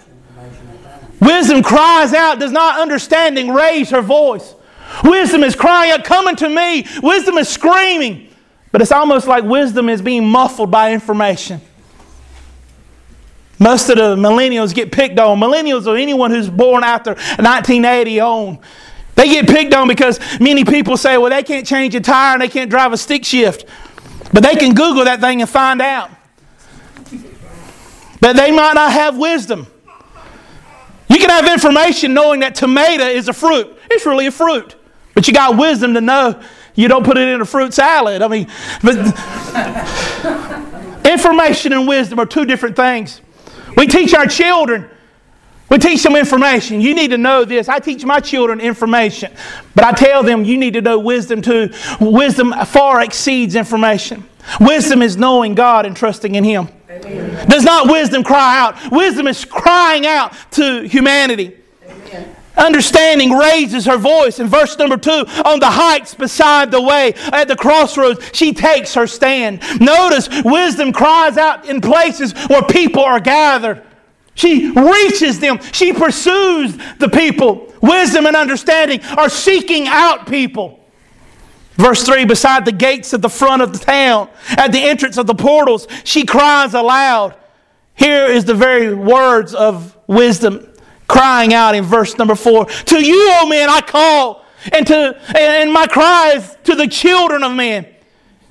Wisdom 1.20 1.64
cries 1.64 2.14
out, 2.14 2.40
does 2.40 2.52
not 2.52 2.80
understanding 2.80 3.52
raise 3.52 3.90
her 3.90 4.02
voice. 4.02 4.54
Wisdom 5.04 5.44
is 5.44 5.56
crying 5.56 5.92
out, 5.92 6.04
coming 6.04 6.36
to 6.38 6.50
me. 6.50 6.86
Wisdom 7.02 7.38
is 7.38 7.50
screaming. 7.50 8.30
But 8.72 8.82
it's 8.82 8.92
almost 8.92 9.28
like 9.28 9.44
wisdom 9.44 9.90
is 9.90 10.02
being 10.02 10.28
muffled 10.28 10.70
by 10.70 10.94
information. 10.94 11.62
Most 13.60 13.90
of 13.90 13.98
the 13.98 14.16
millennials 14.16 14.74
get 14.74 14.92
picked 14.92 15.18
on. 15.20 15.40
Millennials 15.40 15.88
or 15.88 15.98
anyone 15.98 16.32
who's 16.32 16.50
born 16.50 16.84
after 16.84 17.14
1980 17.14 18.20
on. 18.20 18.60
They 19.16 19.30
get 19.30 19.48
picked 19.48 19.74
on 19.74 19.88
because 19.88 20.20
many 20.40 20.64
people 20.64 20.96
say, 20.96 21.18
well, 21.18 21.32
they 21.32 21.42
can't 21.42 21.66
change 21.66 21.96
a 21.96 22.00
tire 22.00 22.34
and 22.34 22.42
they 22.42 22.50
can't 22.50 22.70
drive 22.70 22.94
a 22.94 22.98
stick 22.98 23.26
shift. 23.26 23.66
But 24.32 24.44
they 24.44 24.56
can 24.56 24.76
Google 24.76 25.06
that 25.06 25.22
thing 25.22 25.42
and 25.42 25.50
find 25.50 25.82
out. 25.82 26.12
But 28.20 28.36
they 28.36 28.52
might 28.52 28.74
not 28.74 28.92
have 28.92 29.18
wisdom. 29.18 29.66
Can 31.28 31.44
have 31.44 31.54
information 31.54 32.14
knowing 32.14 32.40
that 32.40 32.56
tomato 32.56 33.04
is 33.04 33.28
a 33.28 33.34
fruit. 33.34 33.78
It's 33.92 34.06
really 34.06 34.28
a 34.28 34.32
fruit. 34.32 34.76
But 35.14 35.28
you 35.28 35.34
got 35.34 35.58
wisdom 35.58 35.94
to 35.96 36.02
know 36.02 36.42
you 36.74 36.88
don't 36.88 37.04
put 37.04 37.18
it 37.18 37.28
in 37.28 37.42
a 37.42 37.46
fruit 37.46 37.74
salad. 37.74 38.22
I 38.22 38.30
mean, 38.30 38.48
but 38.82 38.96
information 41.06 41.74
and 41.74 41.86
wisdom 41.86 42.20
are 42.20 42.26
two 42.26 42.46
different 42.46 42.78
things. 42.78 43.20
We 43.76 43.88
teach 43.88 44.14
our 44.14 44.26
children, 44.26 44.90
we 45.70 45.80
teach 45.80 46.02
them 46.02 46.16
information. 46.16 46.80
You 46.80 46.96
need 46.96 47.10
to 47.10 47.18
know 47.18 47.44
this. 47.44 47.68
I 47.68 47.80
teach 47.80 48.06
my 48.06 48.22
children 48.22 48.62
information, 48.62 49.34
but 49.76 49.84
I 49.84 49.92
tell 49.92 50.24
them 50.24 50.46
you 50.46 50.58
need 50.58 50.76
to 50.76 50.82
know 50.82 50.98
wisdom 50.98 51.42
too. 51.42 51.72
Wisdom 52.00 52.54
far 52.66 53.02
exceeds 53.02 53.56
information. 53.56 54.24
Wisdom 54.62 55.02
is 55.02 55.18
knowing 55.18 55.56
God 55.56 55.86
and 55.86 55.94
trusting 55.94 56.36
in 56.36 56.46
Him. 56.46 56.70
Amen. 57.06 57.48
Does 57.48 57.64
not 57.64 57.88
wisdom 57.88 58.24
cry 58.24 58.60
out? 58.60 58.92
Wisdom 58.92 59.28
is 59.28 59.46
crying 59.46 60.06
out 60.06 60.34
to 60.52 60.88
humanity. 60.88 61.58
Amen. 61.88 62.36
Understanding 62.58 63.32
raises 63.32 63.86
her 63.86 63.98
voice. 63.98 64.40
In 64.40 64.48
verse 64.48 64.78
number 64.78 64.98
two, 64.98 65.26
on 65.46 65.60
the 65.60 65.70
heights 65.70 66.16
beside 66.16 66.72
the 66.72 66.82
way, 66.82 67.14
at 67.32 67.48
the 67.48 67.56
crossroads, 67.56 68.32
she 68.34 68.54
takes 68.54 68.96
her 68.96 69.06
stand. 69.06 69.62
Notice, 69.80 70.28
wisdom 70.44 70.92
cries 70.92 71.38
out 71.38 71.70
in 71.70 71.82
places 71.82 72.34
where 72.48 72.64
people 72.64 73.04
are 73.04 73.20
gathered. 73.20 73.84
She 74.34 74.72
reaches 74.72 75.40
them. 75.40 75.60
She 75.72 75.94
pursues 75.94 76.78
the 77.00 77.10
people. 77.10 77.74
Wisdom 77.82 78.26
and 78.26 78.36
understanding 78.36 79.04
are 79.18 79.30
seeking 79.30 79.88
out 79.88 80.28
people. 80.28 80.80
Verse 81.78 82.04
3 82.04 82.26
Beside 82.26 82.66
the 82.66 82.72
gates 82.72 83.14
at 83.14 83.22
the 83.22 83.30
front 83.30 83.62
of 83.62 83.72
the 83.72 83.80
town, 83.80 84.30
at 84.50 84.72
the 84.72 84.84
entrance 84.84 85.18
of 85.18 85.28
the 85.28 85.36
portals, 85.36 85.88
she 86.04 86.26
cries 86.26 86.74
aloud. 86.74 87.36
Here 87.96 88.26
is 88.26 88.46
the 88.46 88.54
very 88.54 88.94
words 88.94 89.54
of 89.54 89.98
wisdom 90.08 90.68
crying 91.08 91.54
out 91.54 91.74
in 91.74 91.84
verse 91.84 92.18
number 92.18 92.36
4 92.36 92.66
To 92.66 93.04
you, 93.04 93.30
O 93.34 93.48
men, 93.48 93.70
I 93.70 93.82
call, 93.82 94.46
and, 94.72 94.86
to, 94.88 95.20
and 95.38 95.72
my 95.72 95.88
cries 95.88 96.58
to 96.66 96.76
the 96.76 96.88
children 96.88 97.44
of 97.44 97.54
men. 97.54 97.88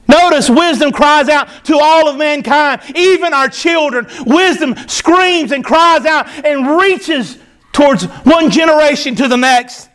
Notice 0.08 0.49
wisdom 0.49 0.93
cries 0.93 1.29
out 1.29 1.49
to 1.64 1.79
all 1.79 2.08
of 2.08 2.17
mankind, 2.17 2.81
even 2.94 3.34
our 3.34 3.49
children. 3.49 4.06
Wisdom 4.25 4.76
screams 4.87 5.50
and 5.50 5.64
cries 5.64 6.06
out 6.06 6.29
and 6.44 6.79
reaches 6.81 7.38
towards 7.72 8.05
one 8.05 8.50
generation 8.50 9.17
to 9.17 9.26
the 9.26 9.37
next. 9.37 9.88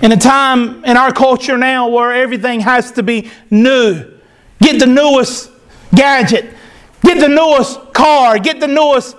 In 0.00 0.12
a 0.12 0.16
time 0.16 0.84
in 0.84 0.96
our 0.96 1.12
culture 1.12 1.56
now 1.56 1.88
where 1.88 2.12
everything 2.12 2.60
has 2.60 2.92
to 2.92 3.02
be 3.02 3.30
new, 3.50 4.12
get 4.60 4.78
the 4.78 4.86
newest 4.86 5.50
gadget, 5.94 6.52
get 7.02 7.18
the 7.18 7.28
newest 7.28 7.94
car, 7.94 8.38
get 8.38 8.60
the 8.60 8.68
newest 8.68 9.16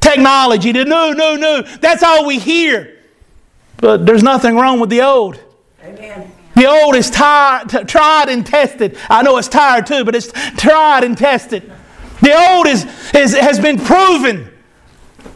technology, 0.00 0.72
the 0.72 0.84
new, 0.84 1.14
new, 1.14 1.38
new. 1.38 1.62
That's 1.78 2.02
all 2.02 2.26
we 2.26 2.38
hear. 2.38 2.98
But 3.76 4.04
there's 4.04 4.22
nothing 4.22 4.56
wrong 4.56 4.80
with 4.80 4.90
the 4.90 5.02
old. 5.02 5.38
Amen. 5.82 6.32
The 6.56 6.66
old 6.66 6.96
is 6.96 7.10
tired, 7.10 7.68
tried 7.86 8.28
and 8.28 8.44
tested. 8.44 8.98
I 9.08 9.22
know 9.22 9.36
it's 9.36 9.48
tired 9.48 9.86
too, 9.86 10.04
but 10.04 10.16
it's 10.16 10.32
tried 10.56 11.04
and 11.04 11.16
tested. 11.16 11.70
The 12.22 12.32
old 12.32 12.66
is, 12.66 12.84
is, 13.14 13.36
has 13.36 13.60
been 13.60 13.78
proven. 13.78 14.50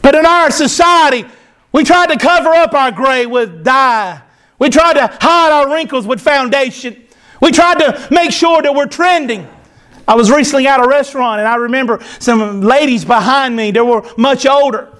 But 0.01 0.15
in 0.15 0.25
our 0.25 0.49
society, 0.51 1.25
we 1.71 1.83
try 1.83 2.07
to 2.07 2.17
cover 2.17 2.49
up 2.49 2.73
our 2.73 2.91
gray 2.91 3.25
with 3.27 3.63
dye 3.63 4.21
we 4.61 4.69
tried 4.69 4.93
to 4.93 5.07
hide 5.19 5.51
our 5.51 5.73
wrinkles 5.73 6.05
with 6.05 6.21
foundation. 6.21 6.95
We 7.41 7.51
tried 7.51 7.79
to 7.79 8.07
make 8.11 8.31
sure 8.31 8.61
that 8.61 8.75
we're 8.75 8.85
trending. 8.85 9.47
I 10.07 10.13
was 10.13 10.29
recently 10.29 10.67
at 10.67 10.79
a 10.79 10.87
restaurant 10.87 11.39
and 11.39 11.47
I 11.47 11.55
remember 11.55 11.99
some 12.19 12.61
ladies 12.61 13.03
behind 13.03 13.55
me, 13.55 13.71
they 13.71 13.81
were 13.81 14.07
much 14.19 14.45
older. 14.45 14.95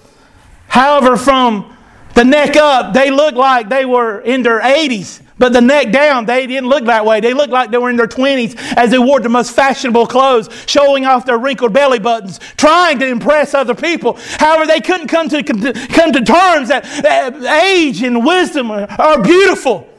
However, 0.67 1.15
from 1.15 1.77
the 2.15 2.23
neck 2.23 2.55
up, 2.55 2.95
they 2.95 3.11
looked 3.11 3.37
like 3.37 3.69
they 3.69 3.85
were 3.85 4.21
in 4.21 4.41
their 4.41 4.61
80s. 4.61 5.21
But 5.41 5.53
the 5.53 5.61
neck 5.61 5.91
down, 5.91 6.27
they 6.27 6.45
didn't 6.45 6.69
look 6.69 6.85
that 6.85 7.03
way. 7.03 7.19
They 7.19 7.33
looked 7.33 7.51
like 7.51 7.71
they 7.71 7.79
were 7.79 7.89
in 7.89 7.95
their 7.95 8.05
20s 8.05 8.55
as 8.77 8.91
they 8.91 8.99
wore 8.99 9.19
the 9.19 9.27
most 9.27 9.55
fashionable 9.55 10.05
clothes, 10.05 10.49
showing 10.67 11.03
off 11.07 11.25
their 11.25 11.39
wrinkled 11.39 11.73
belly 11.73 11.97
buttons, 11.97 12.39
trying 12.57 12.99
to 12.99 13.07
impress 13.07 13.55
other 13.55 13.73
people. 13.73 14.19
However, 14.37 14.67
they 14.67 14.79
couldn't 14.79 15.07
come 15.07 15.29
to, 15.29 15.41
come 15.41 16.11
to 16.11 16.21
terms 16.23 16.67
that, 16.67 16.85
age 17.65 18.03
and 18.03 18.23
wisdom 18.23 18.69
are, 18.69 18.85
are 18.99 19.19
beautiful. 19.23 19.89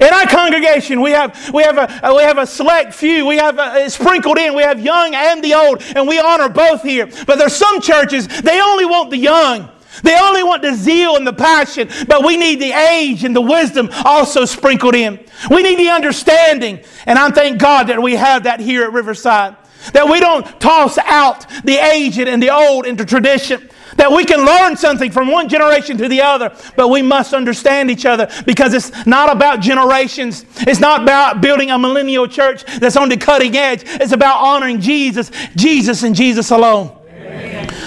In 0.00 0.12
our 0.12 0.26
congregation, 0.26 1.00
we 1.00 1.12
have, 1.12 1.52
we 1.54 1.62
have, 1.62 1.78
a, 1.78 2.04
uh, 2.04 2.16
we 2.16 2.22
have 2.22 2.38
a 2.38 2.46
select 2.46 2.92
few. 2.92 3.24
We 3.24 3.36
have 3.36 3.56
uh, 3.56 3.74
a, 3.76 3.90
sprinkled 3.90 4.38
in. 4.38 4.56
We 4.56 4.62
have 4.62 4.80
young 4.80 5.14
and 5.14 5.44
the 5.44 5.54
old, 5.54 5.80
and 5.94 6.08
we 6.08 6.18
honor 6.18 6.48
both 6.48 6.82
here. 6.82 7.06
But 7.24 7.38
there's 7.38 7.54
some 7.54 7.80
churches, 7.80 8.26
they 8.26 8.60
only 8.60 8.84
want 8.84 9.10
the 9.10 9.16
young. 9.16 9.70
They 10.02 10.18
only 10.18 10.42
want 10.42 10.62
the 10.62 10.74
zeal 10.74 11.16
and 11.16 11.26
the 11.26 11.32
passion, 11.32 11.88
but 12.06 12.24
we 12.24 12.36
need 12.36 12.60
the 12.60 12.72
age 12.72 13.24
and 13.24 13.34
the 13.34 13.40
wisdom 13.40 13.90
also 14.04 14.44
sprinkled 14.44 14.94
in. 14.94 15.24
We 15.50 15.62
need 15.62 15.78
the 15.78 15.90
understanding, 15.90 16.80
and 17.06 17.18
I 17.18 17.30
thank 17.30 17.58
God 17.58 17.88
that 17.88 18.02
we 18.02 18.16
have 18.16 18.44
that 18.44 18.60
here 18.60 18.84
at 18.84 18.92
Riverside. 18.92 19.56
That 19.92 20.08
we 20.08 20.20
don't 20.20 20.60
toss 20.60 20.98
out 20.98 21.48
the 21.64 21.76
aged 21.76 22.28
and 22.28 22.42
the 22.42 22.50
old 22.50 22.86
into 22.86 23.04
tradition. 23.04 23.68
That 23.96 24.12
we 24.12 24.24
can 24.24 24.44
learn 24.44 24.76
something 24.76 25.10
from 25.10 25.28
one 25.28 25.48
generation 25.48 25.96
to 25.98 26.08
the 26.08 26.20
other, 26.20 26.54
but 26.76 26.88
we 26.88 27.00
must 27.00 27.32
understand 27.32 27.90
each 27.90 28.04
other 28.04 28.28
because 28.44 28.74
it's 28.74 29.06
not 29.06 29.34
about 29.34 29.60
generations. 29.60 30.44
It's 30.58 30.80
not 30.80 31.02
about 31.02 31.40
building 31.40 31.70
a 31.70 31.78
millennial 31.78 32.28
church 32.28 32.64
that's 32.78 32.96
on 32.96 33.08
the 33.08 33.16
cutting 33.16 33.56
edge. 33.56 33.82
It's 33.84 34.12
about 34.12 34.44
honoring 34.44 34.80
Jesus, 34.80 35.30
Jesus, 35.56 36.02
and 36.02 36.14
Jesus 36.14 36.50
alone. 36.50 36.97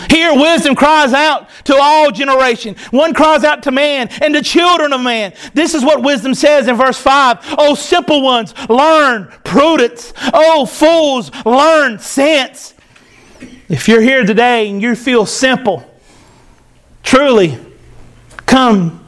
Here, 0.09 0.33
wisdom 0.33 0.75
cries 0.75 1.13
out 1.13 1.49
to 1.65 1.77
all 1.79 2.11
generation. 2.11 2.75
One 2.91 3.13
cries 3.13 3.43
out 3.43 3.63
to 3.63 3.71
man 3.71 4.09
and 4.21 4.35
the 4.35 4.41
children 4.41 4.91
of 4.93 5.01
man. 5.01 5.33
This 5.53 5.73
is 5.73 5.85
what 5.85 6.03
wisdom 6.03 6.33
says 6.33 6.67
in 6.67 6.75
verse 6.75 6.97
5. 6.99 7.55
Oh, 7.57 7.75
simple 7.75 8.21
ones, 8.21 8.53
learn 8.69 9.31
prudence. 9.43 10.13
Oh, 10.33 10.65
fools, 10.65 11.31
learn 11.45 11.97
sense. 11.99 12.73
If 13.69 13.87
you're 13.87 14.01
here 14.01 14.25
today 14.25 14.69
and 14.69 14.81
you 14.81 14.95
feel 14.95 15.25
simple, 15.25 15.89
truly, 17.03 17.57
come, 18.45 19.05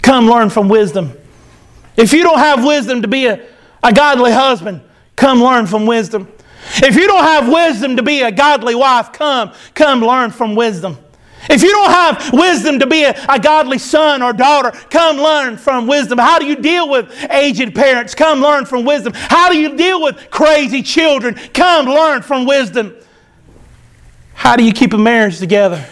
come 0.00 0.26
learn 0.26 0.48
from 0.48 0.70
wisdom. 0.70 1.12
If 1.96 2.14
you 2.14 2.22
don't 2.22 2.38
have 2.38 2.64
wisdom 2.64 3.02
to 3.02 3.08
be 3.08 3.26
a, 3.26 3.46
a 3.82 3.92
godly 3.92 4.32
husband, 4.32 4.80
come 5.16 5.42
learn 5.42 5.66
from 5.66 5.84
wisdom. 5.86 6.28
If 6.82 6.96
you 6.96 7.06
don't 7.06 7.24
have 7.24 7.48
wisdom 7.48 7.96
to 7.96 8.02
be 8.02 8.22
a 8.22 8.32
godly 8.32 8.74
wife, 8.74 9.12
come, 9.12 9.52
come 9.74 10.00
learn 10.00 10.30
from 10.30 10.54
wisdom. 10.54 10.98
If 11.48 11.62
you 11.62 11.70
don't 11.70 11.90
have 11.90 12.32
wisdom 12.32 12.80
to 12.80 12.86
be 12.86 13.04
a, 13.04 13.14
a, 13.28 13.38
godly 13.38 13.78
son 13.78 14.22
or 14.22 14.32
daughter, 14.32 14.72
come 14.90 15.16
learn 15.16 15.56
from 15.56 15.86
wisdom. 15.86 16.18
How 16.18 16.38
do 16.38 16.46
you 16.46 16.56
deal 16.56 16.88
with 16.88 17.12
aged 17.30 17.74
parents? 17.74 18.14
Come 18.14 18.40
learn 18.40 18.66
from 18.66 18.84
wisdom. 18.84 19.12
How 19.14 19.50
do 19.50 19.58
you 19.58 19.76
deal 19.76 20.02
with 20.02 20.30
crazy 20.30 20.82
children? 20.82 21.34
Come 21.54 21.86
learn 21.86 22.22
from 22.22 22.46
wisdom. 22.46 22.96
How 24.34 24.56
do 24.56 24.64
you 24.64 24.72
keep 24.72 24.92
a 24.92 24.98
marriage 24.98 25.38
together? 25.38 25.84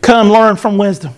Come 0.00 0.30
learn 0.30 0.56
from 0.56 0.78
wisdom. 0.78 1.12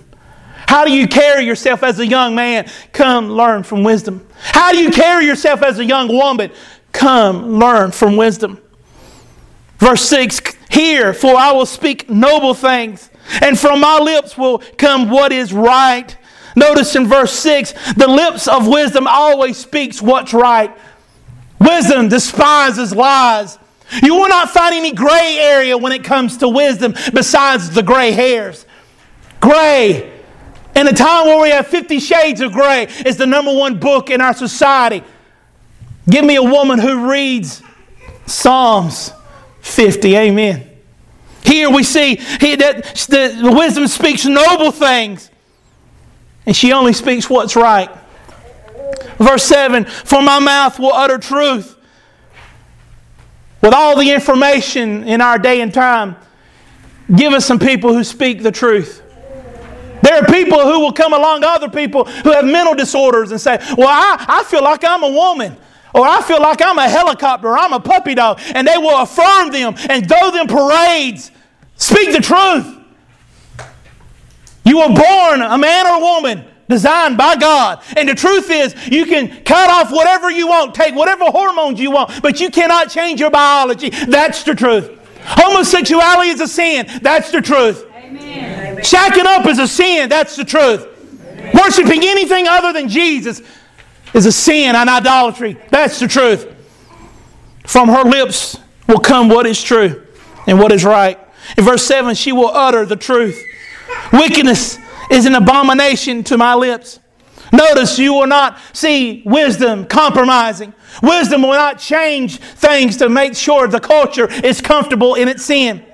How 0.67 0.85
do 0.85 0.93
you 0.93 1.09
carry 1.09 1.45
yourself 1.45 1.83
as 1.83 1.99
a 1.99 2.07
young 2.07 2.35
man? 2.35 2.69
Come 2.93 3.31
learn 3.31 3.62
from 3.62 3.85
wisdom. 3.85 4.26
How 4.38 4.73
do 4.73 4.78
you 4.78 4.90
carry 4.90 5.25
yourself 5.25 5.62
as 5.62 5.78
a 5.78 5.85
young 5.85 6.09
woman? 6.09 6.50
Come 6.93 7.59
learn 7.59 7.90
from 7.90 8.17
wisdom. 8.17 8.61
Verse 9.78 10.02
6 10.08 10.40
Hear, 10.70 11.14
for 11.14 11.35
I 11.35 11.52
will 11.52 11.66
speak 11.66 12.11
noble 12.11 12.54
things, 12.54 13.11
and 13.40 13.58
from 13.58 13.80
my 13.80 13.99
lips 13.99 14.37
will 14.37 14.58
come 14.76 15.08
what 15.08 15.32
is 15.32 15.52
right. 15.52 16.14
Notice 16.54 16.94
in 16.97 17.06
verse 17.06 17.32
6 17.32 17.94
the 17.94 18.08
lips 18.08 18.49
of 18.49 18.66
wisdom 18.66 19.06
always 19.08 19.56
speaks 19.56 20.02
what's 20.02 20.35
right. 20.35 20.76
Wisdom 21.58 22.08
despises 22.08 22.94
lies. 22.94 23.58
You 24.02 24.14
will 24.14 24.28
not 24.28 24.50
find 24.50 24.75
any 24.75 24.92
gray 24.92 25.38
area 25.40 25.78
when 25.78 25.92
it 25.92 26.04
comes 26.04 26.37
to 26.38 26.49
wisdom 26.49 26.92
besides 27.14 27.70
the 27.70 27.82
gray 27.82 28.11
hairs. 28.11 28.66
Gray. 29.40 30.12
In 30.76 30.87
a 30.87 30.92
time 30.92 31.26
where 31.26 31.40
we 31.40 31.50
have 31.50 31.66
50 31.66 31.99
shades 31.99 32.40
of 32.40 32.52
gray 32.52 32.88
is 33.06 33.16
the 33.16 33.26
number 33.26 33.54
one 33.54 33.80
book 33.80 34.11
in 34.11 34.20
our 34.20 34.35
society. 34.35 35.02
Give 36.08 36.25
me 36.25 36.37
a 36.37 36.42
woman 36.42 36.78
who 36.78 37.11
reads 37.11 37.62
Psalms 38.26 39.12
50. 39.68 40.16
Amen. 40.16 40.68
Here 41.42 41.70
we 41.70 41.82
see 41.82 42.16
that 42.16 42.84
the 43.08 43.54
wisdom 43.56 43.87
speaks 43.87 44.26
noble 44.26 44.70
things, 44.70 45.30
and 46.46 46.54
she 46.54 46.72
only 46.72 46.92
speaks 46.92 47.30
what's 47.30 47.56
right. 47.56 47.90
Verse 49.18 49.44
7 49.44 49.84
For 49.84 50.22
my 50.22 50.38
mouth 50.38 50.78
will 50.78 50.92
utter 50.92 51.18
truth. 51.18 51.76
With 53.60 53.75
all 53.75 53.98
the 53.98 54.12
information 54.12 55.04
in 55.04 55.20
our 55.20 55.38
day 55.38 55.60
and 55.60 55.75
time, 55.75 56.16
give 57.14 57.32
us 57.32 57.44
some 57.44 57.58
people 57.58 57.92
who 57.92 58.04
speak 58.04 58.42
the 58.42 58.52
truth. 58.52 59.02
There 60.02 60.14
are 60.14 60.26
people 60.26 60.60
who 60.60 60.80
will 60.80 60.92
come 60.92 61.12
along 61.12 61.42
other 61.44 61.68
people 61.68 62.04
who 62.04 62.30
have 62.32 62.44
mental 62.44 62.75
disorders 62.75 63.32
and 63.32 63.40
say, 63.40 63.58
Well, 63.76 63.88
I, 63.88 64.25
I 64.28 64.44
feel 64.44 64.62
like 64.62 64.84
I'm 64.84 65.02
a 65.02 65.10
woman. 65.10 65.56
Or 65.95 66.07
I 66.07 66.23
feel 66.23 66.40
like 66.40 66.61
I'm 66.62 66.78
a 66.78 66.88
helicopter 66.88 67.57
I'm 67.57 67.73
a 67.73 67.80
puppy 67.80 68.14
dog. 68.14 68.40
And 68.54 68.66
they 68.66 68.78
will 68.78 69.00
affirm 69.02 69.50
them 69.50 69.75
and 69.88 70.09
throw 70.09 70.30
them 70.30 70.47
parades. 70.47 71.30
Speak 71.76 72.12
the 72.12 72.21
truth. 72.21 72.76
You 74.64 74.78
were 74.78 74.88
born 74.88 75.40
a 75.40 75.57
man 75.57 75.87
or 75.87 75.97
a 75.97 76.00
woman 76.00 76.45
designed 76.68 77.16
by 77.16 77.37
God. 77.37 77.83
And 77.97 78.09
the 78.09 78.14
truth 78.14 78.50
is, 78.50 78.75
you 78.88 79.07
can 79.07 79.42
cut 79.45 79.71
off 79.71 79.90
whatever 79.90 80.30
you 80.30 80.47
want, 80.47 80.75
take 80.75 80.95
whatever 80.95 81.25
hormones 81.26 81.80
you 81.80 81.90
want, 81.90 82.23
but 82.23 82.40
you 82.40 82.50
cannot 82.50 82.90
change 82.90 83.21
your 83.21 83.30
biology. 83.30 83.88
That's 83.90 84.42
the 84.42 84.54
truth. 84.54 84.90
Homosexuality 85.23 86.30
is 86.30 86.40
a 86.40 86.49
sin. 86.49 86.87
That's 87.02 87.30
the 87.30 87.40
truth. 87.40 87.87
Amen. 87.95 88.76
Shacking 88.78 89.25
up 89.25 89.47
is 89.47 89.59
a 89.59 89.66
sin. 89.66 90.09
That's 90.09 90.37
the 90.37 90.45
truth. 90.45 90.87
Amen. 91.23 91.52
Worshipping 91.54 92.02
anything 92.04 92.47
other 92.47 92.73
than 92.73 92.88
Jesus 92.88 93.42
is 94.14 94.26
a 94.26 94.32
sin 94.32 94.74
and 94.74 94.88
idolatry. 94.88 95.56
That's 95.70 96.00
the 96.00 96.08
truth. 96.08 96.54
From 97.66 97.88
her 97.88 98.04
lips 98.04 98.58
will 98.86 98.98
come 98.98 99.28
what 99.28 99.46
is 99.46 99.62
true 99.62 100.06
and 100.46 100.58
what 100.58 100.72
is 100.72 100.84
right. 100.84 101.18
In 101.56 101.64
verse 101.64 101.84
7, 101.84 102.14
she 102.14 102.32
will 102.32 102.48
utter 102.48 102.84
the 102.86 102.96
truth. 102.96 103.44
Wickedness 104.12 104.78
is 105.10 105.26
an 105.26 105.34
abomination 105.34 106.24
to 106.24 106.38
my 106.38 106.54
lips. 106.54 107.00
Notice 107.52 107.98
you 107.98 108.12
will 108.12 108.26
not 108.26 108.58
see 108.72 109.22
wisdom 109.24 109.86
compromising. 109.86 110.74
Wisdom 111.02 111.42
will 111.42 111.50
not 111.50 111.78
change 111.78 112.38
things 112.38 112.96
to 112.98 113.08
make 113.08 113.34
sure 113.34 113.68
the 113.68 113.80
culture 113.80 114.28
is 114.44 114.60
comfortable 114.60 115.14
in 115.14 115.28
its 115.28 115.44
sin. 115.44 115.84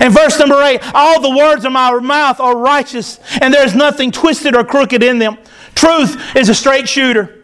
In 0.00 0.10
verse 0.10 0.38
number 0.38 0.60
8, 0.60 0.80
all 0.94 1.20
the 1.20 1.36
words 1.36 1.64
of 1.64 1.72
my 1.72 1.92
mouth 2.00 2.40
are 2.40 2.56
righteous, 2.56 3.20
and 3.40 3.54
there 3.54 3.64
is 3.64 3.74
nothing 3.74 4.10
twisted 4.10 4.56
or 4.56 4.64
crooked 4.64 5.02
in 5.02 5.18
them. 5.18 5.38
Truth 5.74 6.36
is 6.36 6.48
a 6.48 6.54
straight 6.54 6.88
shooter. 6.88 7.35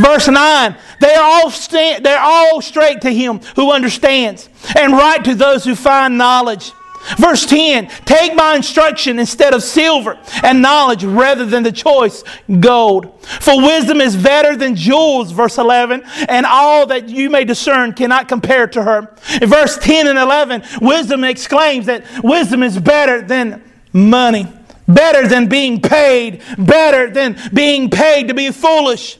Verse 0.00 0.28
9, 0.28 0.76
they 1.00 1.14
are 1.14 1.22
all 1.22 1.50
they're 1.50 2.20
all 2.20 2.60
straight 2.60 3.00
to 3.02 3.10
him 3.10 3.40
who 3.56 3.72
understands, 3.72 4.48
and 4.76 4.92
right 4.92 5.24
to 5.24 5.34
those 5.34 5.64
who 5.64 5.74
find 5.74 6.18
knowledge. 6.18 6.72
Verse 7.16 7.46
10, 7.46 7.88
take 8.04 8.34
my 8.34 8.56
instruction 8.56 9.18
instead 9.18 9.54
of 9.54 9.62
silver, 9.62 10.18
and 10.42 10.60
knowledge 10.60 11.04
rather 11.04 11.46
than 11.46 11.62
the 11.62 11.72
choice 11.72 12.22
gold. 12.60 13.22
For 13.22 13.56
wisdom 13.56 14.00
is 14.00 14.16
better 14.16 14.56
than 14.56 14.74
jewels, 14.74 15.30
verse 15.30 15.58
11, 15.58 16.02
and 16.28 16.44
all 16.44 16.86
that 16.86 17.08
you 17.08 17.30
may 17.30 17.44
discern 17.44 17.92
cannot 17.94 18.28
compare 18.28 18.66
to 18.66 18.82
her. 18.82 19.16
In 19.40 19.48
verse 19.48 19.78
10 19.78 20.08
and 20.08 20.18
11, 20.18 20.62
wisdom 20.82 21.24
exclaims 21.24 21.86
that 21.86 22.04
wisdom 22.22 22.62
is 22.62 22.78
better 22.78 23.22
than 23.22 23.62
money, 23.92 24.46
better 24.86 25.26
than 25.26 25.48
being 25.48 25.80
paid, 25.80 26.42
better 26.58 27.10
than 27.10 27.38
being 27.54 27.90
paid 27.90 28.28
to 28.28 28.34
be 28.34 28.50
foolish. 28.50 29.18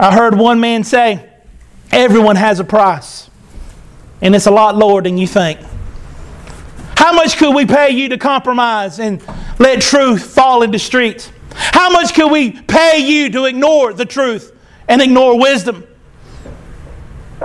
I 0.00 0.14
heard 0.14 0.34
one 0.34 0.60
man 0.60 0.82
say, 0.82 1.28
Everyone 1.92 2.36
has 2.36 2.58
a 2.58 2.64
price, 2.64 3.28
and 4.22 4.34
it's 4.34 4.46
a 4.46 4.50
lot 4.50 4.74
lower 4.74 5.02
than 5.02 5.18
you 5.18 5.26
think. 5.26 5.60
How 6.96 7.12
much 7.12 7.36
could 7.36 7.54
we 7.54 7.66
pay 7.66 7.90
you 7.90 8.08
to 8.08 8.16
compromise 8.16 8.98
and 8.98 9.22
let 9.58 9.82
truth 9.82 10.24
fall 10.32 10.62
into 10.62 10.76
the 10.76 10.78
streets? 10.78 11.30
How 11.52 11.90
much 11.90 12.14
could 12.14 12.32
we 12.32 12.52
pay 12.52 12.98
you 12.98 13.28
to 13.30 13.44
ignore 13.44 13.92
the 13.92 14.06
truth 14.06 14.56
and 14.88 15.02
ignore 15.02 15.38
wisdom? 15.38 15.84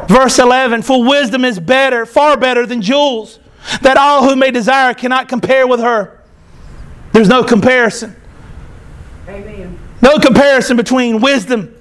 Verse 0.07 0.39
11 0.39 0.81
For 0.83 1.03
wisdom 1.03 1.43
is 1.43 1.59
better, 1.59 2.05
far 2.05 2.37
better 2.37 2.65
than 2.65 2.81
jewels, 2.81 3.39
that 3.81 3.97
all 3.97 4.29
who 4.29 4.37
may 4.37 4.51
desire 4.51 4.93
cannot 4.93 5.27
compare 5.27 5.67
with 5.67 5.81
her. 5.81 6.21
There's 7.11 7.27
no 7.27 7.43
comparison. 7.43 8.15
Amen. 9.27 9.77
No 10.01 10.19
comparison 10.19 10.77
between 10.77 11.19
wisdom 11.19 11.74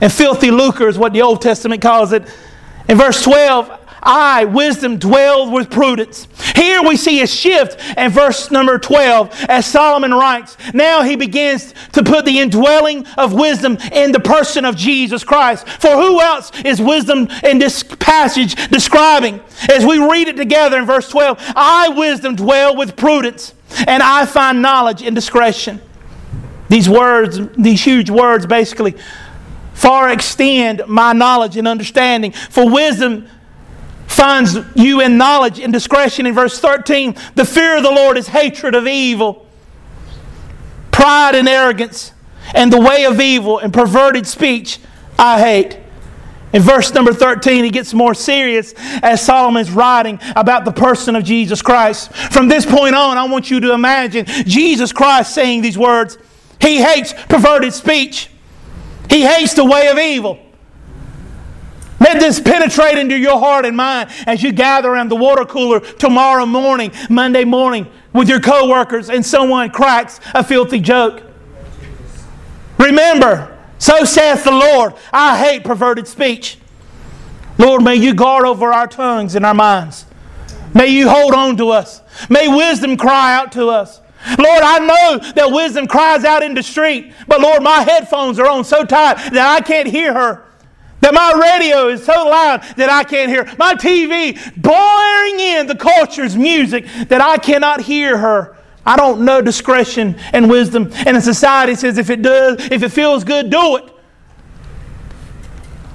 and 0.00 0.12
filthy 0.12 0.50
lucre 0.50 0.88
is 0.88 0.98
what 0.98 1.12
the 1.12 1.22
Old 1.22 1.42
Testament 1.42 1.82
calls 1.82 2.12
it. 2.12 2.24
In 2.88 2.98
verse 2.98 3.22
12, 3.22 3.80
I, 4.06 4.44
wisdom, 4.44 4.98
dwell 4.98 5.50
with 5.50 5.68
prudence. 5.68 6.28
Here 6.54 6.80
we 6.80 6.96
see 6.96 7.22
a 7.22 7.26
shift 7.26 7.80
in 7.98 8.12
verse 8.12 8.52
number 8.52 8.78
12 8.78 9.46
as 9.48 9.66
Solomon 9.66 10.12
writes. 10.12 10.56
Now 10.72 11.02
he 11.02 11.16
begins 11.16 11.74
to 11.92 12.04
put 12.04 12.24
the 12.24 12.38
indwelling 12.38 13.04
of 13.18 13.32
wisdom 13.32 13.76
in 13.92 14.12
the 14.12 14.20
person 14.20 14.64
of 14.64 14.76
Jesus 14.76 15.24
Christ. 15.24 15.66
For 15.68 15.90
who 15.90 16.20
else 16.20 16.52
is 16.64 16.80
wisdom 16.80 17.28
in 17.42 17.58
this 17.58 17.82
passage 17.82 18.54
describing? 18.70 19.40
As 19.68 19.84
we 19.84 19.98
read 19.98 20.28
it 20.28 20.36
together 20.36 20.78
in 20.78 20.86
verse 20.86 21.08
12, 21.08 21.38
I, 21.56 21.88
wisdom, 21.88 22.36
dwell 22.36 22.76
with 22.76 22.94
prudence, 22.94 23.54
and 23.88 24.04
I 24.04 24.24
find 24.24 24.62
knowledge 24.62 25.02
and 25.02 25.16
discretion. 25.16 25.82
These 26.68 26.88
words, 26.88 27.40
these 27.56 27.82
huge 27.82 28.10
words, 28.10 28.46
basically 28.46 28.94
far 29.76 30.10
extend 30.10 30.82
my 30.88 31.12
knowledge 31.12 31.56
and 31.56 31.68
understanding. 31.68 32.32
For 32.32 32.68
wisdom 32.68 33.28
finds 34.06 34.56
you 34.74 35.02
in 35.02 35.18
knowledge 35.18 35.60
and 35.60 35.72
discretion. 35.72 36.26
In 36.26 36.34
verse 36.34 36.58
13, 36.58 37.14
the 37.34 37.44
fear 37.44 37.76
of 37.76 37.82
the 37.82 37.90
Lord 37.90 38.16
is 38.16 38.26
hatred 38.26 38.74
of 38.74 38.86
evil, 38.86 39.46
pride 40.90 41.34
and 41.34 41.48
arrogance, 41.48 42.12
and 42.54 42.72
the 42.72 42.80
way 42.80 43.04
of 43.04 43.20
evil 43.20 43.58
and 43.58 43.72
perverted 43.72 44.26
speech 44.26 44.78
I 45.18 45.38
hate. 45.40 45.78
In 46.52 46.62
verse 46.62 46.94
number 46.94 47.12
13, 47.12 47.64
he 47.64 47.70
gets 47.70 47.92
more 47.92 48.14
serious 48.14 48.72
as 49.02 49.20
Solomon's 49.20 49.70
writing 49.70 50.18
about 50.36 50.64
the 50.64 50.72
person 50.72 51.14
of 51.14 51.24
Jesus 51.24 51.60
Christ. 51.60 52.14
From 52.14 52.48
this 52.48 52.64
point 52.64 52.94
on, 52.94 53.18
I 53.18 53.24
want 53.26 53.50
you 53.50 53.60
to 53.60 53.74
imagine 53.74 54.24
Jesus 54.24 54.90
Christ 54.92 55.34
saying 55.34 55.60
these 55.60 55.76
words. 55.76 56.16
He 56.62 56.80
hates 56.80 57.12
perverted 57.28 57.74
speech. 57.74 58.30
He 59.08 59.22
hates 59.22 59.54
the 59.54 59.64
way 59.64 59.88
of 59.88 59.98
evil. 59.98 60.38
Let 61.98 62.20
this 62.20 62.40
penetrate 62.40 62.98
into 62.98 63.16
your 63.16 63.38
heart 63.38 63.64
and 63.64 63.76
mind 63.76 64.10
as 64.26 64.42
you 64.42 64.52
gather 64.52 64.90
around 64.90 65.08
the 65.08 65.16
water 65.16 65.44
cooler 65.44 65.80
tomorrow 65.80 66.44
morning, 66.44 66.92
Monday 67.08 67.44
morning, 67.44 67.86
with 68.12 68.28
your 68.28 68.40
coworkers 68.40 69.08
and 69.08 69.24
someone 69.24 69.70
cracks 69.70 70.20
a 70.34 70.44
filthy 70.44 70.80
joke. 70.80 71.22
Remember, 72.78 73.58
so 73.78 74.04
saith 74.04 74.44
the 74.44 74.50
Lord, 74.50 74.94
I 75.12 75.38
hate 75.38 75.64
perverted 75.64 76.06
speech. 76.06 76.58
Lord, 77.58 77.82
may 77.82 77.96
you 77.96 78.14
guard 78.14 78.44
over 78.44 78.72
our 78.72 78.86
tongues 78.86 79.34
and 79.34 79.46
our 79.46 79.54
minds. 79.54 80.04
May 80.74 80.88
you 80.88 81.08
hold 81.08 81.32
on 81.32 81.56
to 81.56 81.70
us. 81.70 82.02
May 82.28 82.48
wisdom 82.48 82.98
cry 82.98 83.34
out 83.34 83.52
to 83.52 83.68
us. 83.68 84.02
Lord, 84.38 84.62
I 84.62 84.78
know 84.78 85.32
that 85.32 85.50
wisdom 85.50 85.86
cries 85.86 86.24
out 86.24 86.42
in 86.42 86.54
the 86.54 86.62
street, 86.62 87.12
but 87.28 87.40
Lord, 87.40 87.62
my 87.62 87.80
headphones 87.80 88.38
are 88.38 88.48
on 88.48 88.64
so 88.64 88.84
tight 88.84 89.14
that 89.32 89.56
I 89.56 89.60
can't 89.60 89.88
hear 89.88 90.12
her. 90.12 90.42
That 91.00 91.14
my 91.14 91.32
radio 91.40 91.88
is 91.88 92.04
so 92.04 92.26
loud 92.26 92.62
that 92.76 92.90
I 92.90 93.04
can't 93.04 93.30
hear. 93.30 93.44
My 93.58 93.74
TV 93.74 94.34
blaring 94.60 95.38
in 95.38 95.66
the 95.66 95.76
culture's 95.76 96.36
music 96.36 96.86
that 97.08 97.20
I 97.20 97.36
cannot 97.36 97.80
hear 97.82 98.16
her. 98.16 98.56
I 98.84 98.96
don't 98.96 99.24
know 99.24 99.42
discretion 99.42 100.16
and 100.32 100.48
wisdom. 100.48 100.90
And 101.06 101.16
the 101.16 101.20
society 101.20 101.74
says 101.74 101.98
if 101.98 102.08
it 102.08 102.22
does, 102.22 102.70
if 102.70 102.82
it 102.82 102.88
feels 102.90 103.24
good, 103.24 103.50
do 103.50 103.76
it. 103.76 103.92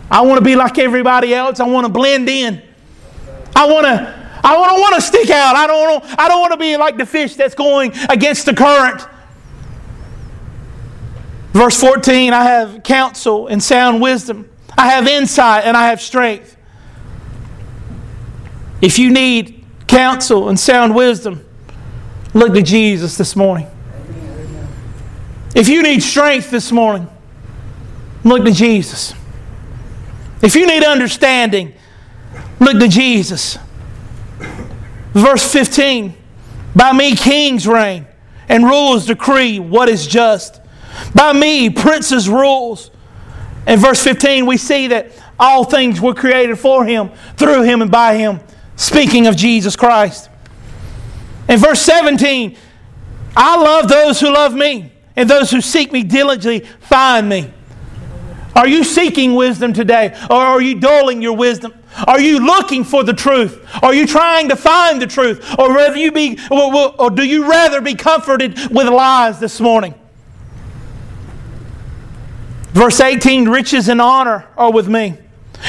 I 0.10 0.22
want 0.22 0.40
to 0.40 0.46
be 0.46 0.56
like 0.56 0.78
everybody 0.78 1.34
else. 1.34 1.60
I 1.60 1.68
want 1.68 1.88
to 1.88 1.92
blend 1.92 2.30
in. 2.30 2.62
I 3.56 3.66
want 3.66 3.86
to 3.86 4.21
I 4.44 4.54
don't 4.54 4.80
want 4.80 4.96
to 4.96 5.02
stick 5.02 5.30
out. 5.30 5.56
I 5.56 5.68
don't, 5.68 6.04
I 6.20 6.28
don't 6.28 6.42
want 6.42 6.54
to 6.54 6.58
be 6.58 6.78
like 6.78 6.98
the 6.98 7.06
fish 7.06 7.36
that's 7.36 7.56
going 7.56 7.94
against 8.10 8.46
the 8.46 8.54
current. 8.54 9.02
Verse 11.54 11.80
14 11.80 12.34
I 12.34 12.44
have 12.44 12.84
counsel 12.84 13.48
and 13.48 13.62
sound 13.62 14.02
wisdom, 14.02 14.50
I 14.78 14.88
have 14.90 15.08
insight 15.08 15.66
and 15.66 15.76
I 15.76 15.88
have 15.88 16.02
strength. 16.02 16.58
If 18.82 18.98
you 18.98 19.12
need 19.12 19.64
counsel 19.88 20.50
and 20.50 20.60
sound 20.60 20.96
wisdom, 20.96 21.46
look 22.34 22.54
to 22.54 22.62
Jesus 22.62 23.18
this 23.18 23.36
morning. 23.36 23.68
If 25.54 25.68
you 25.68 25.84
need 25.84 26.02
strength 26.02 26.50
this 26.50 26.72
morning, 26.72 27.08
look 28.24 28.46
to 28.46 28.52
Jesus. 28.52 29.14
If 30.42 30.56
you 30.56 30.66
need 30.66 30.84
understanding, 30.84 31.74
look 32.60 32.80
to 32.80 32.88
Jesus. 32.88 33.60
Verse 35.14 35.52
15 35.52 36.14
By 36.76 36.94
me 36.94 37.16
kings 37.16 37.68
reign, 37.68 38.08
and 38.50 38.66
rulers 38.66 39.06
decree 39.06 39.60
what 39.60 39.90
is 39.90 40.08
just. 40.08 40.62
By 41.14 41.34
me 41.34 41.70
princes 41.70 42.30
rules. 42.30 42.92
In 43.68 43.80
verse 43.80 44.04
15, 44.04 44.46
we 44.46 44.58
see 44.58 44.88
that 44.88 45.12
all 45.40 45.64
things 45.64 46.02
were 46.02 46.14
created 46.14 46.58
for 46.58 46.86
him, 46.86 47.12
through 47.38 47.64
him, 47.64 47.82
and 47.82 47.92
by 47.92 48.16
him, 48.18 48.40
speaking 48.76 49.28
of 49.28 49.36
Jesus 49.36 49.76
Christ. 49.76 50.30
In 51.48 51.60
verse 51.60 51.82
17, 51.82 52.58
I 53.36 53.62
love 53.62 53.88
those 53.88 54.20
who 54.20 54.34
love 54.34 54.54
me, 54.54 54.92
and 55.16 55.30
those 55.30 55.52
who 55.52 55.62
seek 55.62 55.92
me 55.92 56.04
diligently 56.04 56.68
find 56.80 57.30
me. 57.30 57.54
Are 58.56 58.68
you 58.68 58.84
seeking 58.84 59.36
wisdom 59.36 59.74
today, 59.74 60.18
or 60.30 60.38
are 60.38 60.62
you 60.62 60.80
dulling 60.80 61.22
your 61.22 61.36
wisdom? 61.36 61.74
Are 62.08 62.20
you 62.20 62.40
looking 62.40 62.84
for 62.84 63.04
the 63.04 63.14
truth? 63.14 63.66
Are 63.82 63.94
you 63.94 64.08
trying 64.08 64.50
to 64.50 64.56
find 64.56 65.02
the 65.02 65.08
truth? 65.08 65.56
Or, 65.60 65.74
rather 65.74 65.98
you 65.98 66.12
be, 66.12 66.40
or, 66.50 67.10
do 67.10 67.24
you 67.24 67.50
rather 67.50 67.82
be 67.82 67.96
comforted 67.96 68.58
with 68.72 68.88
lies 68.88 69.40
this 69.40 69.60
morning? 69.60 69.94
Verse 72.74 73.00
18 73.02 73.50
Riches 73.50 73.90
and 73.90 74.02
honor 74.02 74.48
are 74.56 74.72
with 74.72 74.88
me, 74.88 75.18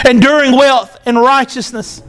enduring 0.09 0.53
wealth 0.53 0.97
and 1.05 1.21
righteousness. 1.21 2.03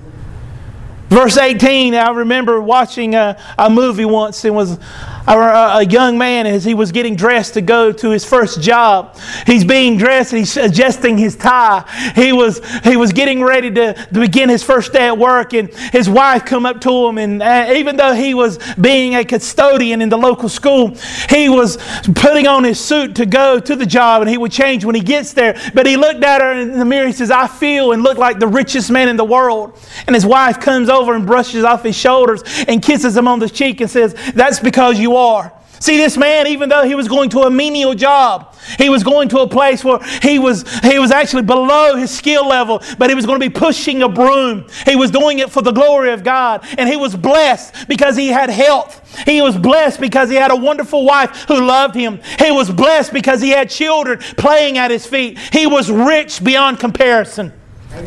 Verse 1.09 1.37
18, 1.37 1.93
I 1.93 2.09
remember 2.11 2.59
watching 2.61 3.13
a, 3.15 3.39
a 3.57 3.69
movie 3.69 4.05
once. 4.05 4.45
It 4.45 4.53
was 4.53 4.79
a, 5.27 5.85
young 5.85 6.17
man 6.17 6.45
as 6.47 6.63
he 6.63 6.73
was 6.73 6.91
getting 6.91 7.15
dressed 7.15 7.53
to 7.53 7.61
go 7.61 7.91
to 7.91 8.09
his 8.09 8.25
first 8.25 8.61
job. 8.61 9.17
He's 9.45 9.63
being 9.63 9.97
dressed 9.97 10.31
he's 10.31 10.55
adjusting 10.57 11.17
his 11.17 11.35
tie. 11.35 11.83
He 12.15 12.33
was, 12.33 12.61
he 12.83 12.97
was 12.97 13.13
getting 13.13 13.43
ready 13.43 13.71
to, 13.71 13.93
to 13.93 14.19
begin 14.19 14.49
his 14.49 14.63
first 14.63 14.93
day 14.93 15.07
at 15.07 15.17
work, 15.17 15.53
and 15.53 15.73
his 15.91 16.09
wife 16.09 16.45
come 16.45 16.65
up 16.65 16.81
to 16.81 17.07
him. 17.07 17.17
And 17.17 17.43
uh, 17.43 17.73
even 17.75 17.95
though 17.95 18.13
he 18.13 18.33
was 18.33 18.59
being 18.75 19.15
a 19.15 19.23
custodian 19.23 20.01
in 20.01 20.09
the 20.09 20.17
local 20.17 20.49
school, 20.49 20.95
he 21.29 21.49
was 21.49 21.77
putting 22.15 22.47
on 22.47 22.63
his 22.63 22.79
suit 22.79 23.15
to 23.15 23.25
go 23.25 23.59
to 23.59 23.75
the 23.75 23.85
job, 23.85 24.21
and 24.21 24.29
he 24.29 24.37
would 24.37 24.51
change 24.51 24.85
when 24.85 24.95
he 24.95 25.01
gets 25.01 25.33
there. 25.33 25.59
But 25.73 25.85
he 25.85 25.97
looked 25.97 26.23
at 26.23 26.41
her 26.41 26.53
in 26.53 26.77
the 26.77 26.85
mirror. 26.85 27.07
He 27.07 27.13
says, 27.13 27.31
"I 27.31 27.47
feel 27.47 27.91
and 27.91 28.03
look 28.03 28.17
like 28.17 28.39
the 28.39 28.47
richest 28.47 28.91
man 28.91 29.07
in 29.07 29.17
the 29.17 29.25
world." 29.25 29.79
And 30.07 30.15
his 30.15 30.25
wife 30.25 30.59
comes 30.59 30.89
over 30.89 31.13
and 31.13 31.25
brushes 31.25 31.63
off 31.63 31.83
his 31.83 31.95
shoulders 31.95 32.43
and 32.67 32.81
kisses 32.81 33.15
him 33.15 33.27
on 33.27 33.39
the 33.39 33.49
cheek 33.49 33.81
and 33.81 33.89
says, 33.89 34.15
"That's 34.33 34.59
because 34.59 34.99
are. 35.15 35.53
See, 35.83 35.97
this 35.97 36.15
man, 36.15 36.47
even 36.47 36.69
though 36.69 36.85
he 36.85 36.95
was 36.95 37.09
going 37.09 37.29
to 37.31 37.41
a 37.41 37.51
menial 37.51 37.93
job, 37.93 38.55
he 38.77 38.87
was 38.87 39.03
going 39.03 39.27
to 39.27 39.39
a 39.39 39.47
place 39.49 39.83
where 39.83 39.99
he 40.21 40.39
was, 40.39 40.63
he 40.79 40.97
was 40.97 41.11
actually 41.11 41.41
below 41.41 41.97
his 41.97 42.09
skill 42.09 42.47
level, 42.47 42.81
but 42.97 43.09
he 43.09 43.15
was 43.15 43.25
going 43.25 43.37
to 43.37 43.49
be 43.49 43.53
pushing 43.53 44.01
a 44.01 44.07
broom. 44.07 44.65
He 44.85 44.95
was 44.95 45.11
doing 45.11 45.39
it 45.39 45.49
for 45.49 45.61
the 45.61 45.73
glory 45.73 46.11
of 46.13 46.23
God. 46.23 46.65
And 46.77 46.87
he 46.87 46.95
was 46.95 47.17
blessed 47.17 47.89
because 47.89 48.15
he 48.15 48.29
had 48.29 48.49
health. 48.49 49.01
He 49.25 49.41
was 49.41 49.57
blessed 49.57 49.99
because 49.99 50.29
he 50.29 50.37
had 50.37 50.51
a 50.51 50.55
wonderful 50.55 51.03
wife 51.03 51.43
who 51.49 51.65
loved 51.65 51.95
him. 51.95 52.21
He 52.39 52.49
was 52.49 52.71
blessed 52.71 53.11
because 53.11 53.41
he 53.41 53.49
had 53.49 53.69
children 53.69 54.19
playing 54.37 54.77
at 54.77 54.89
his 54.89 55.05
feet. 55.05 55.37
He 55.37 55.67
was 55.67 55.91
rich 55.91 56.41
beyond 56.41 56.79
comparison. 56.79 57.51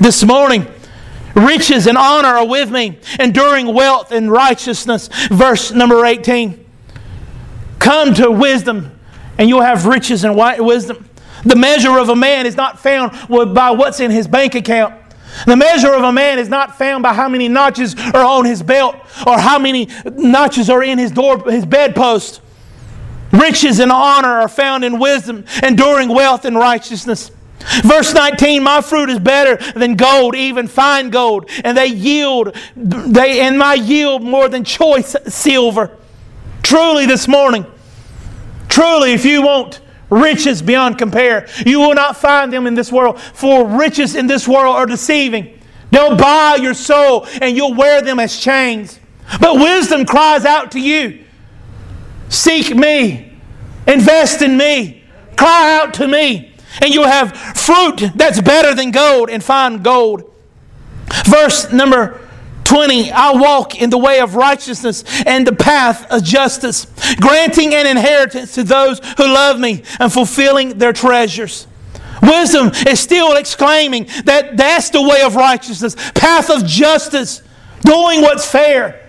This 0.01 0.25
morning, 0.25 0.67
riches 1.35 1.87
and 1.87 1.99
honor 1.99 2.29
are 2.29 2.47
with 2.47 2.71
me, 2.71 2.99
enduring 3.21 3.75
wealth 3.75 4.13
and 4.13 4.33
righteousness. 4.33 5.11
Verse 5.29 5.73
number 5.73 6.03
18. 6.07 6.66
Come 7.79 8.15
to 8.15 8.31
wisdom, 8.31 8.93
and 9.39 9.49
you'll 9.49 9.63
have 9.63 9.87
riches 9.87 10.25
and 10.25 10.37
wisdom. 10.37 11.09
The 11.45 11.57
measure 11.57 11.99
of 11.99 12.09
a 12.09 12.17
man 12.17 12.47
is 12.47 12.57
not 12.57 12.79
found 12.79 13.13
by 13.55 13.71
what's 13.71 14.01
in 14.01 14.11
his 14.11 14.27
bank 14.27 14.55
account. 14.55 14.95
The 15.47 15.57
measure 15.57 15.93
of 15.93 16.03
a 16.03 16.13
man 16.13 16.39
is 16.39 16.49
not 16.49 16.79
found 16.79 17.03
by 17.03 17.13
how 17.13 17.29
many 17.29 17.49
notches 17.49 17.95
are 18.15 18.25
on 18.25 18.47
his 18.47 18.63
belt 18.63 18.97
or 19.27 19.39
how 19.39 19.59
many 19.59 19.89
notches 20.05 20.71
are 20.71 20.83
in 20.83 20.99
his 20.99 21.11
door, 21.11 21.39
his 21.51 21.67
bedpost. 21.67 22.41
Riches 23.33 23.81
and 23.81 23.93
honor 23.93 24.41
are 24.41 24.49
found 24.49 24.85
in 24.85 24.99
wisdom, 24.99 25.45
enduring 25.63 26.09
wealth 26.09 26.45
and 26.45 26.57
righteousness. 26.57 27.31
Verse 27.83 28.15
19, 28.15 28.63
my 28.63 28.81
fruit 28.81 29.11
is 29.11 29.19
better 29.19 29.57
than 29.73 29.97
gold, 29.97 30.37
even 30.37 30.69
fine 30.69 31.11
gold, 31.11 31.51
and 31.65 31.77
they 31.77 31.87
yield, 31.87 32.57
they 32.77 33.41
and 33.41 33.59
my 33.59 33.75
yield 33.75 34.23
more 34.23 34.49
than 34.49 34.65
choice 34.65 35.17
silver. 35.27 35.91
Truly, 36.67 37.07
this 37.07 37.29
morning, 37.29 37.65
truly, 38.69 39.13
if 39.13 39.25
you 39.25 39.41
want 39.41 39.81
riches 40.11 40.63
beyond 40.63 40.99
compare, 40.99 41.47
you 41.65 41.79
will 41.79 41.95
not 41.95 42.17
find 42.17 42.53
them 42.53 42.67
in 42.67 42.75
this 42.75 42.91
world, 42.91 43.21
for 43.21 43.65
riches 43.65 44.17
in 44.17 44.27
this 44.27 44.49
world 44.49 44.75
are 44.75 44.85
deceiving. 44.85 45.61
They'll 45.93 46.17
buy 46.17 46.57
your 46.61 46.75
soul 46.75 47.29
and 47.41 47.57
you'll 47.57 47.75
wear 47.75 48.03
them 48.03 48.19
as 48.19 48.37
chains. 48.37 48.99
But 49.39 49.55
wisdom 49.55 50.05
cries 50.05 50.45
out 50.45 50.73
to 50.73 50.81
you 50.81 51.23
Seek 52.31 52.75
me, 52.75 53.33
invest 53.87 54.43
in 54.43 54.57
me, 54.57 55.05
cry 55.37 55.81
out 55.81 55.95
to 55.95 56.09
me, 56.09 56.53
and 56.83 56.93
you'll 56.93 57.07
have 57.07 57.37
fruit 57.37 58.11
that's 58.17 58.41
better 58.41 58.75
than 58.75 58.91
gold 58.91 59.31
and 59.31 59.41
fine 59.41 59.85
gold. 59.85 60.35
Verse 61.27 61.71
number 61.73 62.26
20, 62.67 63.13
I 63.13 63.31
walk 63.33 63.81
in 63.81 63.91
the 63.91 63.99
way 63.99 64.21
of 64.21 64.35
righteousness 64.35 65.05
and 65.25 65.47
the 65.47 65.55
path 65.55 66.11
of 66.11 66.25
justice, 66.25 66.87
granting 67.21 67.75
an 67.75 67.87
inheritance 67.87 68.55
to 68.57 68.65
those 68.65 68.99
who 69.17 69.25
love 69.25 69.59
me 69.61 69.85
and 70.01 70.13
fulfilling 70.13 70.77
their 70.79 70.93
treasures. 70.93 71.67
Wisdom 72.23 72.73
is 72.89 72.99
still 72.99 73.37
exclaiming 73.37 74.09
that 74.25 74.57
that's 74.57 74.91
the 74.91 75.01
way 75.01 75.23
of 75.23 75.37
righteousness, 75.37 75.95
path 76.15 76.51
of 76.51 76.67
justice, 76.67 77.41
doing 77.83 78.21
what's 78.21 78.51
fair, 78.51 79.01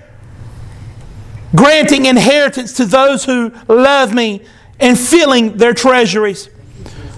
granting 1.55 2.05
inheritance 2.05 2.73
to 2.73 2.85
those 2.85 3.25
who 3.25 3.51
love 3.67 4.13
me 4.13 4.45
and 4.79 4.99
filling 4.99 5.57
their 5.57 5.73
treasuries. 5.73 6.49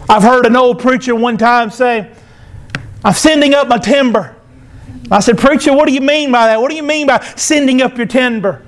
I've 0.07 0.23
heard 0.23 0.45
an 0.45 0.55
old 0.55 0.79
preacher 0.79 1.13
one 1.15 1.37
time 1.37 1.69
say, 1.69 2.09
I'm 3.03 3.13
sending 3.13 3.53
up 3.53 3.67
my 3.67 3.77
timber 3.77 4.37
I 5.11 5.19
said, 5.19 5.37
Preacher, 5.37 5.73
what 5.73 5.87
do 5.87 5.93
you 5.93 6.01
mean 6.01 6.31
by 6.31 6.47
that? 6.47 6.61
What 6.61 6.69
do 6.69 6.75
you 6.75 6.83
mean 6.83 7.07
by 7.07 7.23
sending 7.35 7.81
up 7.81 7.97
your 7.97 8.05
timber? 8.05 8.65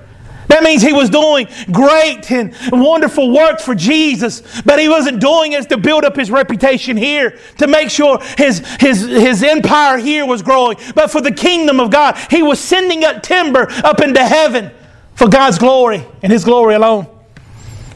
That 0.48 0.64
means 0.64 0.82
he 0.82 0.92
was 0.92 1.08
doing 1.08 1.48
great 1.70 2.30
and 2.30 2.54
wonderful 2.70 3.30
work 3.30 3.60
for 3.60 3.74
Jesus, 3.74 4.42
but 4.62 4.78
he 4.78 4.88
wasn't 4.88 5.20
doing 5.20 5.52
it 5.52 5.68
to 5.70 5.78
build 5.78 6.04
up 6.04 6.16
his 6.16 6.30
reputation 6.30 6.96
here, 6.96 7.38
to 7.58 7.66
make 7.66 7.88
sure 7.90 8.18
his, 8.36 8.58
his, 8.78 9.00
his 9.00 9.42
empire 9.42 9.96
here 9.96 10.26
was 10.26 10.42
growing, 10.42 10.76
but 10.94 11.10
for 11.10 11.20
the 11.20 11.32
kingdom 11.32 11.80
of 11.80 11.90
God. 11.90 12.18
He 12.30 12.42
was 12.42 12.60
sending 12.60 13.04
up 13.04 13.22
timber 13.22 13.68
up 13.84 14.02
into 14.02 14.22
heaven 14.22 14.70
for 15.14 15.28
God's 15.28 15.58
glory 15.58 16.04
and 16.22 16.32
his 16.32 16.44
glory 16.44 16.74
alone. 16.74 17.06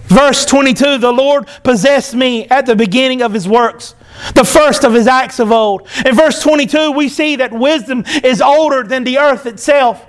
Verse 0.04 0.46
22 0.46 0.98
The 0.98 1.12
Lord 1.12 1.48
possessed 1.64 2.14
me 2.14 2.46
at 2.46 2.64
the 2.64 2.76
beginning 2.76 3.22
of 3.22 3.32
his 3.32 3.48
works 3.48 3.95
the 4.34 4.44
first 4.44 4.84
of 4.84 4.92
his 4.92 5.06
acts 5.06 5.38
of 5.38 5.52
old. 5.52 5.88
In 6.04 6.14
verse 6.14 6.42
22, 6.42 6.92
we 6.92 7.08
see 7.08 7.36
that 7.36 7.52
wisdom 7.52 8.04
is 8.22 8.40
older 8.40 8.82
than 8.82 9.04
the 9.04 9.18
earth 9.18 9.46
itself. 9.46 10.06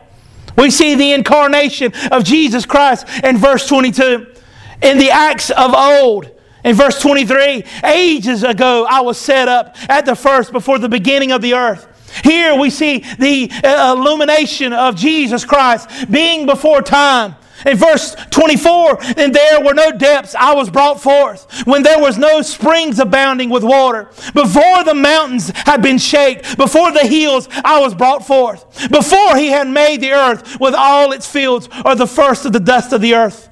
We 0.58 0.72
see 0.72 0.96
the 0.96 1.14
incarnation 1.14 1.94
of 2.12 2.24
Jesus 2.24 2.66
Christ 2.66 3.08
in 3.24 3.38
verse 3.38 3.68
22. 3.68 4.34
In 4.82 4.98
the 4.98 5.12
acts 5.12 5.50
of 5.50 5.74
old, 5.74 6.32
in 6.64 6.76
verse 6.76 7.00
23, 7.00 7.64
ages 7.84 8.44
ago 8.44 8.86
I 8.90 9.02
was 9.02 9.18
set 9.18 9.48
up 9.48 9.76
at 9.90 10.06
the 10.06 10.16
first 10.16 10.52
before 10.52 10.80
the 10.80 10.90
beginning 10.90 11.32
of 11.32 11.42
the 11.42 11.54
earth. 11.54 11.88
Here 12.24 12.56
we 12.56 12.70
see 12.70 13.00
the 13.20 13.52
uh, 13.64 13.96
illumination 13.96 14.74
of 14.74 14.96
Jesus 14.96 15.46
Christ 15.46 16.10
being 16.10 16.46
before 16.46 16.82
time. 16.82 17.36
In 17.66 17.76
verse 17.76 18.16
24, 18.30 19.00
and 19.18 19.34
there 19.34 19.62
were 19.62 19.74
no 19.74 19.92
depths, 19.92 20.36
I 20.36 20.54
was 20.54 20.70
brought 20.70 21.02
forth, 21.02 21.66
when 21.66 21.82
there 21.82 22.00
was 22.00 22.18
no 22.18 22.42
springs 22.44 23.00
abounding 23.00 23.50
with 23.50 23.64
water. 23.64 24.10
Before 24.34 24.84
the 24.84 24.94
mountains 24.94 25.52
had 25.56 25.82
been 25.82 25.98
shaped, 25.98 26.58
before 26.58 26.92
the 26.92 27.08
hills, 27.08 27.50
I 27.66 27.80
was 27.80 27.96
brought 27.96 28.26
forth. 28.26 28.90
Before 28.92 29.36
he 29.36 29.48
had 29.48 29.68
made 29.68 30.02
the 30.02 30.12
earth 30.12 30.60
with 30.60 30.76
all 30.76 31.12
its 31.12 31.30
fields, 31.30 31.68
or 31.84 31.96
the 31.96 32.06
first 32.06 32.46
of 32.46 32.54
the 32.54 32.60
dust 32.60 32.94
of 32.94 33.02
the 33.02 33.16
earth. 33.16 33.50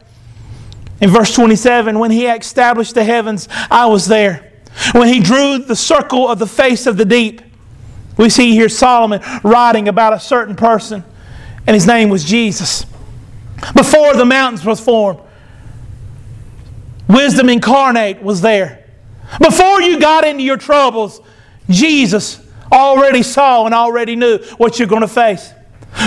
In 1.01 1.09
verse 1.09 1.33
27, 1.33 1.97
when 1.97 2.11
he 2.11 2.27
established 2.27 2.93
the 2.93 3.03
heavens, 3.03 3.49
I 3.71 3.87
was 3.87 4.07
there. 4.07 4.51
When 4.91 5.07
he 5.07 5.19
drew 5.19 5.57
the 5.57 5.75
circle 5.75 6.29
of 6.29 6.37
the 6.37 6.47
face 6.47 6.85
of 6.85 6.97
the 6.97 7.05
deep, 7.05 7.41
we 8.17 8.29
see 8.29 8.51
here 8.51 8.69
Solomon 8.69 9.21
writing 9.43 9.87
about 9.87 10.13
a 10.13 10.19
certain 10.19 10.55
person, 10.55 11.03
and 11.65 11.73
his 11.73 11.87
name 11.87 12.09
was 12.09 12.23
Jesus 12.23 12.85
before 13.75 14.13
the 14.15 14.25
mountains 14.25 14.65
was 14.65 14.79
formed. 14.79 15.19
Wisdom 17.07 17.49
incarnate 17.49 18.21
was 18.21 18.41
there. 18.41 18.85
Before 19.39 19.81
you 19.81 19.99
got 19.99 20.25
into 20.25 20.43
your 20.43 20.57
troubles, 20.57 21.21
Jesus 21.69 22.41
already 22.71 23.23
saw 23.23 23.65
and 23.65 23.73
already 23.73 24.15
knew 24.15 24.39
what 24.57 24.79
you're 24.79 24.87
going 24.87 25.01
to 25.01 25.07
face. 25.07 25.51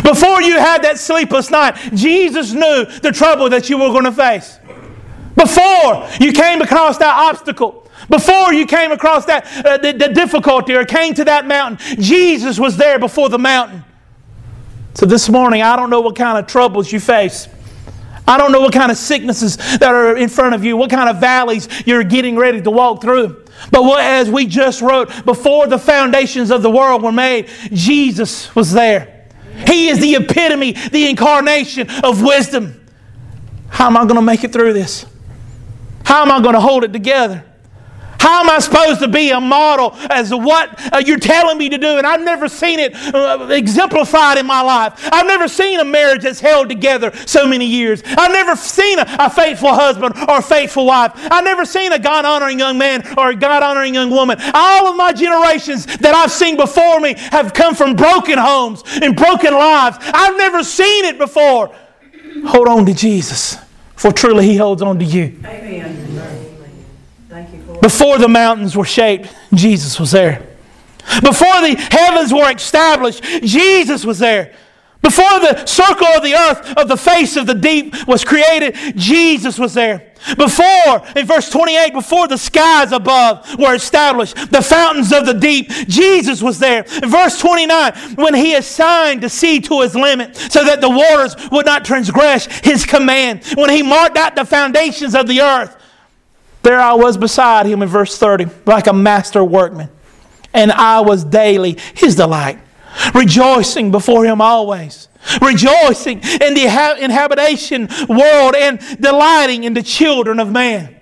Before 0.03 0.43
you 0.43 0.59
had 0.59 0.83
that 0.83 0.99
sleepless 0.99 1.51
night, 1.51 1.77
Jesus 1.95 2.53
knew 2.53 2.85
the 3.03 3.11
trouble 3.13 3.49
that 3.51 3.71
you 3.71 3.79
were 3.79 3.89
going 3.89 4.05
to 4.05 4.13
face. 4.13 4.59
Before 5.35 6.09
you 6.21 6.33
came 6.33 6.61
across 6.61 6.99
that 6.99 7.15
obstacle, 7.15 7.89
before 8.11 8.53
you 8.53 8.67
came 8.67 8.93
across 8.93 9.25
that 9.27 9.47
uh, 9.65 9.79
the, 9.79 9.93
the 9.93 10.09
difficulty 10.09 10.75
or 10.75 10.85
came 10.85 11.15
to 11.15 11.25
that 11.25 11.47
mountain, 11.47 11.79
Jesus 12.03 12.59
was 12.59 12.77
there 12.77 12.99
before 12.99 13.29
the 13.29 13.39
mountain. 13.39 13.85
So 14.99 15.07
this 15.07 15.29
morning, 15.29 15.63
I 15.63 15.77
don't 15.77 15.91
know 15.91 16.01
what 16.01 16.17
kind 16.17 16.39
of 16.39 16.49
troubles 16.49 16.91
you 16.91 16.99
face. 16.99 17.47
I 18.27 18.37
don't 18.37 18.51
know 18.51 18.61
what 18.61 18.73
kind 18.73 18.91
of 18.91 18.99
sicknesses 18.99 19.57
that 19.79 19.95
are 19.95 20.17
in 20.17 20.29
front 20.29 20.57
of 20.57 20.65
you, 20.65 20.77
what 20.77 20.91
kind 20.91 21.09
of 21.09 21.21
valleys 21.21 21.69
you're 21.87 22.03
getting 22.03 22.35
ready 22.35 22.61
to 22.61 22.69
walk 22.73 23.01
through. 23.01 23.45
But 23.71 23.85
what, 23.85 24.01
as 24.01 24.29
we 24.29 24.45
just 24.45 24.83
wrote, 24.83 25.25
before 25.25 25.69
the 25.69 25.79
foundations 25.79 26.51
of 26.51 26.63
the 26.63 26.71
world 26.71 27.05
were 27.05 27.13
made, 27.13 27.49
Jesus 27.73 28.53
was 28.57 28.73
there. 28.73 29.29
He 29.69 29.87
is 29.87 30.01
the 30.01 30.17
epitome, 30.17 30.73
the 30.73 31.09
incarnation 31.09 31.89
of 32.03 32.21
wisdom. 32.21 32.85
How 33.69 33.87
am 33.87 33.97
I 33.97 34.03
going 34.03 34.17
to 34.17 34.21
make 34.21 34.43
it 34.43 34.53
through 34.53 34.73
this? 34.73 35.07
How 36.05 36.23
am 36.23 36.33
I 36.33 36.43
going 36.43 36.55
to 36.55 36.61
hold 36.61 36.83
it 36.83 36.93
together? 36.93 37.45
How 38.29 38.43
am 38.43 38.51
I 38.51 38.59
supposed 38.59 39.01
to 39.01 39.09
be 39.09 39.31
a 39.31 39.41
model 39.41 39.95
as 40.11 40.35
what 40.35 40.79
uh, 40.93 40.99
you're 40.99 41.19
telling 41.19 41.57
me 41.57 41.71
to 41.71 41.79
do? 41.79 41.97
And 41.97 42.07
I've 42.07 42.21
never 42.21 42.47
seen 42.47 42.79
it 42.79 42.95
uh, 42.95 43.49
exemplified 43.51 44.37
in 44.37 44.45
my 44.45 44.61
life. 44.61 45.09
I've 45.11 45.27
never 45.27 45.49
seen 45.49 45.81
a 45.81 45.85
marriage 45.85 46.25
that's 46.25 46.39
held 46.39 46.69
together 46.69 47.11
so 47.25 47.47
many 47.47 47.65
years. 47.65 48.03
I've 48.05 48.31
never 48.31 48.55
seen 48.55 48.99
a, 48.99 49.07
a 49.19 49.31
faithful 49.31 49.73
husband 49.73 50.15
or 50.29 50.43
faithful 50.43 50.85
wife. 50.85 51.13
I've 51.31 51.43
never 51.43 51.65
seen 51.65 51.91
a 51.95 51.99
God 51.99 52.27
honoring 52.27 52.59
young 52.59 52.77
man 52.77 53.03
or 53.17 53.31
a 53.31 53.35
God 53.35 53.63
honoring 53.63 53.95
young 53.95 54.11
woman. 54.11 54.37
All 54.53 54.89
of 54.89 54.95
my 54.95 55.15
generations 55.15 55.87
that 55.87 56.15
I've 56.15 56.31
seen 56.31 56.59
before 56.59 57.01
me 57.01 57.15
have 57.31 57.55
come 57.55 57.75
from 57.75 57.97
broken 57.97 58.37
homes 58.37 58.83
and 59.01 59.17
broken 59.17 59.55
lives. 59.55 59.97
I've 60.01 60.37
never 60.37 60.63
seen 60.63 61.07
it 61.07 61.17
before. 61.17 61.75
Hold 62.45 62.69
on 62.69 62.85
to 62.85 62.93
Jesus, 62.93 63.57
for 63.97 64.13
truly 64.13 64.45
He 64.45 64.57
holds 64.57 64.83
on 64.83 64.99
to 64.99 65.05
you. 65.07 65.41
Amen. 65.47 66.08
Before 67.89 68.19
the 68.19 68.29
mountains 68.29 68.77
were 68.77 68.85
shaped, 68.85 69.35
Jesus 69.55 69.99
was 69.99 70.11
there. 70.11 70.47
Before 71.23 71.63
the 71.63 71.75
heavens 71.91 72.35
were 72.35 72.53
established, 72.53 73.23
Jesus 73.43 74.05
was 74.05 74.19
there. 74.19 74.55
Before 75.01 75.41
the 75.41 75.65
circle 75.65 76.07
of 76.09 76.23
the 76.23 76.35
earth 76.35 76.77
of 76.77 76.89
the 76.89 76.99
face 76.99 77.35
of 77.39 77.47
the 77.47 77.55
deep 77.55 78.07
was 78.07 78.27
created, 78.27 78.77
Jesus 78.95 79.59
was 79.59 79.73
there. 79.73 80.13
Before, 80.37 81.03
in 81.17 81.25
verse 81.27 81.49
28, 81.49 81.95
before 81.95 82.29
the 82.29 82.37
skies 82.37 82.93
above 82.93 83.59
were 83.59 83.75
established, 83.75 84.37
the 84.53 84.61
fountains 84.61 85.11
of 85.11 85.25
the 85.25 85.33
deep, 85.33 85.71
Jesus 85.89 86.43
was 86.43 86.59
there. 86.59 86.85
In 87.03 87.09
verse 87.09 87.39
29, 87.39 88.17
when 88.17 88.35
he 88.35 88.55
assigned 88.55 89.23
the 89.23 89.31
sea 89.31 89.61
to 89.61 89.81
his 89.81 89.95
limit 89.95 90.37
so 90.37 90.63
that 90.63 90.83
the 90.83 90.91
waters 90.91 91.37
would 91.51 91.65
not 91.65 91.87
transgress 91.87 92.45
his 92.59 92.85
command, 92.85 93.47
when 93.55 93.71
he 93.71 93.83
marked 93.83 94.19
out 94.19 94.37
the 94.37 94.45
foundations 94.45 95.15
of 95.15 95.27
the 95.27 95.41
earth, 95.41 95.77
there 96.69 96.79
I 96.79 96.93
was 96.93 97.17
beside 97.17 97.65
him 97.65 97.81
in 97.81 97.89
verse 97.89 98.19
30, 98.19 98.47
like 98.67 98.89
a 98.89 98.93
master 98.93 99.43
workman, 99.43 99.89
and 100.53 100.71
I 100.71 101.01
was 101.01 101.25
daily 101.25 101.79
his 101.95 102.15
delight, 102.15 102.59
rejoicing 103.15 103.91
before 103.91 104.27
him 104.27 104.43
always, 104.43 105.09
rejoicing 105.41 106.19
in 106.19 106.53
the 106.53 106.97
inhabitation 107.01 107.89
world 108.07 108.55
and 108.55 108.79
delighting 109.01 109.65
in 109.65 109.73
the 109.73 109.83
children 109.83 110.39
of 110.39 110.53
man. 110.53 110.95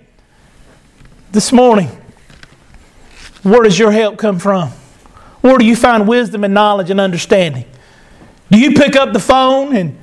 This 1.33 1.51
morning, 1.51 1.89
where 3.43 3.63
does 3.63 3.77
your 3.77 3.91
help 3.91 4.17
come 4.17 4.39
from? 4.39 4.69
Where 5.41 5.57
do 5.57 5.65
you 5.65 5.75
find 5.75 6.07
wisdom 6.07 6.45
and 6.45 6.53
knowledge 6.53 6.89
and 6.89 7.01
understanding? 7.01 7.65
Do 8.49 8.57
you 8.57 8.71
pick 8.71 8.95
up 8.95 9.11
the 9.11 9.19
phone 9.19 9.75
and 9.75 10.01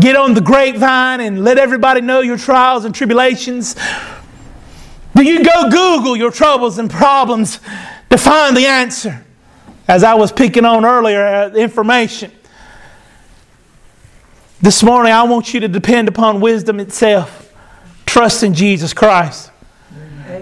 get 0.00 0.16
on 0.16 0.34
the 0.34 0.40
grapevine 0.40 1.20
and 1.20 1.44
let 1.44 1.56
everybody 1.56 2.00
know 2.00 2.18
your 2.18 2.36
trials 2.36 2.84
and 2.84 2.92
tribulations? 2.92 3.76
Do 5.14 5.22
you 5.22 5.44
go 5.44 5.68
Google 5.68 6.16
your 6.16 6.30
troubles 6.30 6.78
and 6.78 6.90
problems 6.90 7.60
to 8.10 8.16
find 8.16 8.56
the 8.56 8.66
answer? 8.66 9.24
As 9.86 10.04
I 10.04 10.14
was 10.14 10.32
picking 10.32 10.64
on 10.64 10.84
earlier, 10.84 11.22
uh, 11.22 11.50
information. 11.50 12.32
This 14.60 14.82
morning, 14.82 15.12
I 15.12 15.24
want 15.24 15.52
you 15.52 15.60
to 15.60 15.68
depend 15.68 16.08
upon 16.08 16.40
wisdom 16.40 16.80
itself. 16.80 17.52
Trust 18.06 18.42
in 18.42 18.54
Jesus 18.54 18.94
Christ. 18.94 19.50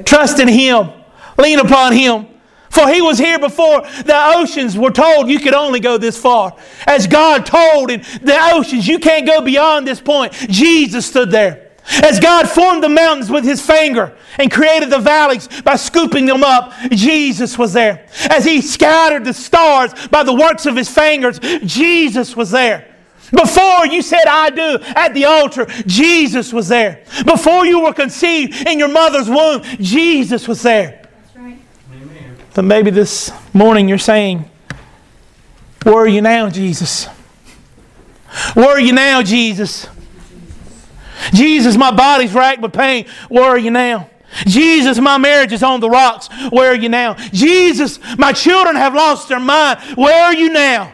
Trust 0.05 0.39
in 0.39 0.49
Him. 0.49 0.91
Lean 1.39 1.59
upon 1.59 1.95
Him. 1.95 2.27
For 2.69 2.87
He 2.89 3.01
was 3.03 3.19
here 3.19 3.39
before 3.39 3.81
the 3.81 4.35
oceans 4.37 4.77
were 4.77 4.91
told 4.91 5.29
you 5.29 5.41
could 5.41 5.55
only 5.55 5.81
go 5.81 5.99
this 5.99 6.17
far. 6.21 6.55
As 6.87 7.07
God 7.07 7.47
told 7.47 7.91
in 7.91 8.03
the 8.23 8.39
oceans, 8.53 8.87
you 8.87 8.99
can't 8.99 9.27
go 9.27 9.41
beyond 9.41 9.87
this 9.87 10.01
point. 10.01 10.33
Jesus 10.33 11.07
stood 11.07 11.31
there. 11.31 11.70
As 12.03 12.21
God 12.21 12.49
formed 12.49 12.83
the 12.83 12.89
mountains 12.89 13.31
with 13.31 13.45
his 13.45 13.65
finger 13.65 14.17
and 14.39 14.51
created 14.51 14.91
the 14.91 14.99
valleys 14.99 15.49
by 15.63 15.77
scooping 15.77 16.27
them 16.27 16.45
up, 16.45 16.73
Jesus 16.91 17.59
was 17.59 17.73
there. 17.73 18.07
As 18.31 18.45
he 18.45 18.61
scattered 18.63 19.25
the 19.25 19.35
stars 19.35 19.93
by 20.09 20.23
the 20.23 20.33
works 20.33 20.67
of 20.67 20.77
his 20.77 20.89
fingers, 20.89 21.39
Jesus 21.65 22.37
was 22.37 22.51
there. 22.51 22.87
Before 23.33 23.87
you 23.87 24.03
said, 24.03 24.25
I 24.27 24.51
do 24.51 24.79
at 24.83 25.15
the 25.15 25.25
altar, 25.25 25.67
Jesus 25.87 26.53
was 26.53 26.69
there. 26.69 27.05
Before 27.25 27.65
you 27.65 27.81
were 27.81 27.93
conceived 27.93 28.67
in 28.67 28.79
your 28.79 28.89
mother's 28.89 29.29
womb, 29.29 29.63
Jesus 29.81 30.49
was 30.49 30.63
there. 30.63 31.09
Right. 31.37 31.59
But 32.55 32.65
maybe 32.65 32.91
this 32.91 33.33
morning 33.53 33.89
you're 33.89 33.99
saying, 33.99 34.51
Where 35.85 35.99
are 35.99 36.09
you 36.09 36.23
now, 36.23 36.51
Jesus? 36.51 37.07
Where 38.55 38.71
are 38.71 38.81
you 38.81 38.93
now, 38.93 39.23
Jesus? 39.23 39.89
Jesus, 41.33 41.77
my 41.77 41.91
body's 41.91 42.33
racked 42.33 42.61
with 42.61 42.73
pain. 42.73 43.07
Where 43.29 43.45
are 43.45 43.59
you 43.59 43.71
now? 43.71 44.09
Jesus, 44.47 44.99
my 44.99 45.19
marriage 45.19 45.53
is 45.53 45.63
on 45.63 45.81
the 45.81 45.91
rocks. 45.91 46.29
Where 46.51 46.71
are 46.71 46.77
you 46.77 46.89
now? 46.89 47.15
Jesus, 47.33 47.99
my 48.17 48.33
children 48.33 48.77
have 48.77 48.95
lost 48.95 49.29
their 49.29 49.41
mind. 49.41 49.81
Where 49.97 50.25
are 50.25 50.35
you 50.35 50.51
now? 50.51 50.93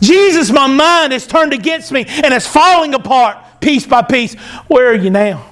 Jesus, 0.00 0.50
my 0.50 0.66
mind 0.66 1.12
is 1.12 1.26
turned 1.26 1.52
against 1.52 1.90
me 1.90 2.04
and 2.06 2.34
it's 2.34 2.46
falling 2.46 2.94
apart 2.94 3.38
piece 3.60 3.86
by 3.86 4.02
piece. 4.02 4.34
Where 4.68 4.90
are 4.90 4.94
you 4.94 5.10
now? 5.10 5.50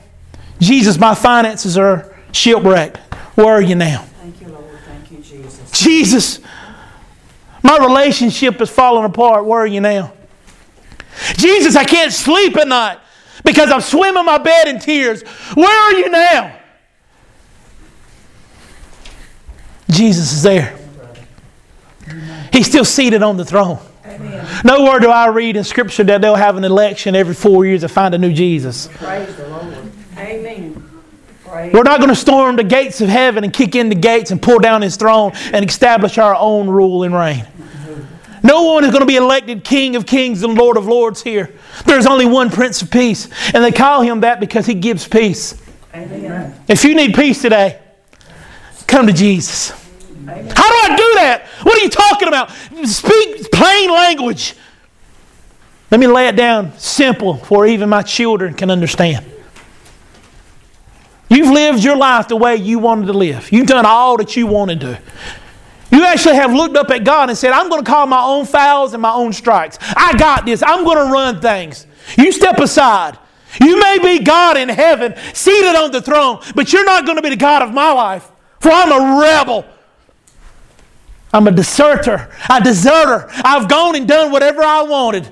Jesus, 0.60 0.98
my 0.98 1.14
finances 1.14 1.78
are 1.78 2.14
shipwrecked. 2.32 2.98
Where 3.36 3.54
are 3.54 3.62
you 3.62 3.74
now? 3.74 4.02
Thank 4.20 4.40
you, 4.40 4.48
Lord. 4.48 4.78
Thank 4.86 5.10
you, 5.10 5.18
Jesus. 5.18 5.70
Jesus, 5.70 6.40
my 7.62 7.78
relationship 7.78 8.60
is 8.60 8.70
falling 8.70 9.04
apart. 9.04 9.46
Where 9.46 9.60
are 9.60 9.66
you 9.66 9.80
now? 9.80 10.12
Jesus, 11.36 11.74
I 11.74 11.84
can't 11.84 12.12
sleep 12.12 12.56
at 12.56 12.68
night. 12.68 12.98
Because 13.42 13.70
I'm 13.70 13.80
swimming 13.80 14.24
my 14.24 14.38
bed 14.38 14.68
in 14.68 14.78
tears. 14.78 15.22
Where 15.54 15.68
are 15.68 15.92
you 15.94 16.08
now? 16.10 16.58
Jesus 19.90 20.32
is 20.32 20.42
there. 20.42 20.76
He's 22.52 22.66
still 22.66 22.84
seated 22.84 23.22
on 23.22 23.36
the 23.36 23.44
throne. 23.44 23.78
Amen. 24.04 24.46
Nowhere 24.64 25.00
do 25.00 25.08
I 25.08 25.28
read 25.28 25.56
in 25.56 25.64
Scripture 25.64 26.04
that 26.04 26.20
they'll 26.20 26.34
have 26.34 26.56
an 26.56 26.64
election 26.64 27.16
every 27.16 27.34
four 27.34 27.64
years 27.64 27.80
to 27.80 27.88
find 27.88 28.14
a 28.14 28.18
new 28.18 28.32
Jesus. 28.32 28.88
Praise 28.94 29.34
the 29.36 29.48
Lord. 29.48 29.92
Amen. 30.16 30.90
Praise. 31.44 31.72
We're 31.72 31.82
not 31.82 31.98
going 31.98 32.10
to 32.10 32.16
storm 32.16 32.56
the 32.56 32.64
gates 32.64 33.00
of 33.00 33.08
heaven 33.08 33.44
and 33.44 33.52
kick 33.52 33.74
in 33.74 33.88
the 33.88 33.94
gates 33.94 34.30
and 34.30 34.40
pull 34.40 34.58
down 34.58 34.82
his 34.82 34.96
throne 34.96 35.32
and 35.52 35.68
establish 35.68 36.18
our 36.18 36.34
own 36.34 36.68
rule 36.68 37.02
and 37.02 37.14
reign. 37.14 37.46
No 38.44 38.64
one 38.64 38.84
is 38.84 38.90
going 38.90 39.00
to 39.00 39.06
be 39.06 39.16
elected 39.16 39.64
King 39.64 39.96
of 39.96 40.04
Kings 40.04 40.42
and 40.42 40.54
Lord 40.54 40.76
of 40.76 40.86
Lords 40.86 41.22
here. 41.22 41.54
There's 41.86 42.06
only 42.06 42.26
one 42.26 42.50
Prince 42.50 42.82
of 42.82 42.90
Peace, 42.90 43.28
and 43.54 43.64
they 43.64 43.72
call 43.72 44.02
him 44.02 44.20
that 44.20 44.38
because 44.38 44.66
he 44.66 44.74
gives 44.74 45.08
peace. 45.08 45.60
Amen. 45.94 46.54
If 46.68 46.84
you 46.84 46.94
need 46.94 47.14
peace 47.14 47.40
today, 47.40 47.80
come 48.86 49.06
to 49.06 49.14
Jesus. 49.14 49.70
How 49.70 50.34
do 50.34 50.92
I 50.92 50.94
do 50.96 51.14
that? 51.14 51.46
What 51.62 51.78
are 51.78 51.82
you 51.82 51.88
talking 51.88 52.28
about? 52.28 52.50
Speak 52.84 53.50
plain 53.50 53.90
language. 53.90 54.54
Let 55.90 56.00
me 56.00 56.06
lay 56.06 56.28
it 56.28 56.36
down 56.36 56.76
simple 56.78 57.36
for 57.36 57.66
even 57.66 57.88
my 57.88 58.02
children 58.02 58.54
can 58.54 58.70
understand. 58.70 59.24
You've 61.30 61.50
lived 61.50 61.82
your 61.82 61.96
life 61.96 62.28
the 62.28 62.36
way 62.36 62.56
you 62.56 62.78
wanted 62.78 63.06
to 63.06 63.12
live. 63.12 63.50
You've 63.52 63.66
done 63.66 63.86
all 63.86 64.16
that 64.18 64.36
you 64.36 64.46
wanted 64.46 64.80
to. 64.80 65.00
You 65.94 66.04
actually 66.04 66.34
have 66.34 66.52
looked 66.52 66.76
up 66.76 66.90
at 66.90 67.04
God 67.04 67.28
and 67.28 67.38
said, 67.38 67.52
I'm 67.52 67.68
going 67.68 67.84
to 67.84 67.88
call 67.88 68.08
my 68.08 68.20
own 68.20 68.46
fouls 68.46 68.94
and 68.94 69.00
my 69.00 69.12
own 69.12 69.32
strikes. 69.32 69.78
I 69.80 70.16
got 70.18 70.44
this. 70.44 70.60
I'm 70.60 70.82
going 70.82 70.96
to 70.96 71.12
run 71.12 71.40
things. 71.40 71.86
You 72.18 72.32
step 72.32 72.58
aside. 72.58 73.16
You 73.60 73.78
may 73.78 74.00
be 74.00 74.24
God 74.24 74.56
in 74.56 74.68
heaven, 74.68 75.14
seated 75.32 75.76
on 75.76 75.92
the 75.92 76.02
throne, 76.02 76.40
but 76.56 76.72
you're 76.72 76.84
not 76.84 77.06
going 77.06 77.14
to 77.14 77.22
be 77.22 77.30
the 77.30 77.36
God 77.36 77.62
of 77.62 77.72
my 77.72 77.92
life. 77.92 78.28
For 78.58 78.70
I'm 78.72 78.90
a 78.90 79.20
rebel. 79.20 79.64
I'm 81.32 81.46
a 81.46 81.52
deserter, 81.52 82.28
a 82.50 82.60
deserter. 82.60 83.28
I've 83.44 83.68
gone 83.68 83.94
and 83.94 84.08
done 84.08 84.32
whatever 84.32 84.62
I 84.62 84.82
wanted. 84.82 85.30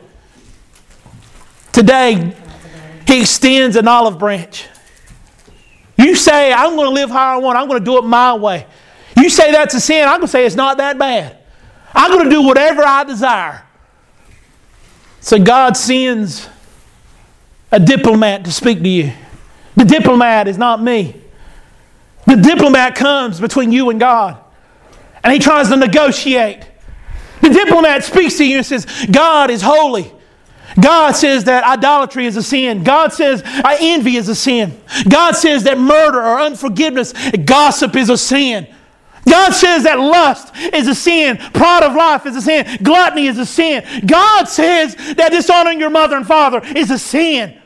Today, 1.73 2.37
He 3.09 3.23
extends 3.23 3.75
an 3.75 3.89
olive 3.89 4.17
branch. 4.17 4.69
You 5.97 6.15
say, 6.15 6.53
I'm 6.53 6.77
going 6.77 6.89
to 6.89 6.95
live 6.95 7.11
how 7.11 7.35
I 7.35 7.37
want, 7.39 7.59
I'm 7.59 7.67
going 7.67 7.81
to 7.81 7.85
do 7.85 7.99
it 7.99 8.03
my 8.03 8.35
way. 8.35 8.67
You 9.23 9.31
say 9.31 9.53
that's 9.53 9.73
a 9.75 9.81
sin, 9.81 10.03
I'm 10.03 10.17
going 10.17 10.23
to 10.23 10.29
say 10.29 10.45
it's 10.45 10.57
not 10.57 10.79
that 10.79 10.99
bad. 10.99 11.39
I'm 11.95 12.11
going 12.11 12.25
to 12.25 12.31
do 12.31 12.43
whatever 12.43 12.83
I 12.83 13.05
desire. 13.05 13.63
So 15.21 15.39
God 15.39 15.77
sends 15.77 16.49
a 17.71 17.79
diplomat 17.79 18.45
to 18.47 18.51
speak 18.51 18.83
to 18.83 18.89
you. 18.89 19.13
The 19.77 19.85
diplomat 19.85 20.49
is 20.49 20.59
not 20.59 20.83
me. 20.83 21.15
The 22.27 22.35
diplomat 22.35 22.97
comes 22.97 23.41
between 23.41 23.71
you 23.71 23.91
and 23.91 24.01
God, 24.01 24.39
and 25.23 25.33
he 25.33 25.39
tries 25.39 25.69
to 25.69 25.77
negotiate. 25.77 26.67
The 27.43 27.51
diplomat 27.51 28.03
speaks 28.03 28.39
to 28.39 28.45
you 28.45 28.57
and 28.57 28.67
says, 28.67 28.87
God 29.09 29.51
is 29.51 29.63
holy. 29.63 30.11
God 30.81 31.13
says 31.13 31.45
that 31.45 31.63
idolatry 31.63 32.27
is 32.27 32.37
a 32.37 32.43
sin. 32.43 32.83
God 32.83 33.13
says 33.13 33.43
uh, 33.45 33.77
envy 33.79 34.17
is 34.17 34.29
a 34.29 34.35
sin. 34.35 34.81
God 35.09 35.37
says 35.37 35.63
that 35.63 35.79
murder 35.79 36.21
or 36.21 36.41
unforgiveness, 36.41 37.13
gossip 37.45 37.95
is 37.95 38.11
a 38.11 38.19
sin. 38.19 38.67
God 39.29 39.53
says 39.53 39.85
that 39.85 39.99
lust 39.99 40.55
is 40.57 40.89
a 40.89 40.95
sin. 40.95 41.37
Pride 41.37 41.85
of 41.85 41.95
life 41.95 42.27
is 42.27 42.37
a 42.37 42.43
sin. 42.43 42.79
Gluttony 42.83 43.27
is 43.27 43.39
a 43.39 43.47
sin. 43.47 43.85
God 44.05 44.49
says 44.49 44.97
that 45.15 45.31
dishonoring 45.31 45.79
your 45.79 45.91
mother 45.91 46.17
and 46.17 46.27
father 46.27 46.61
is 46.75 46.91
a 46.91 46.99
sin. 46.99 47.59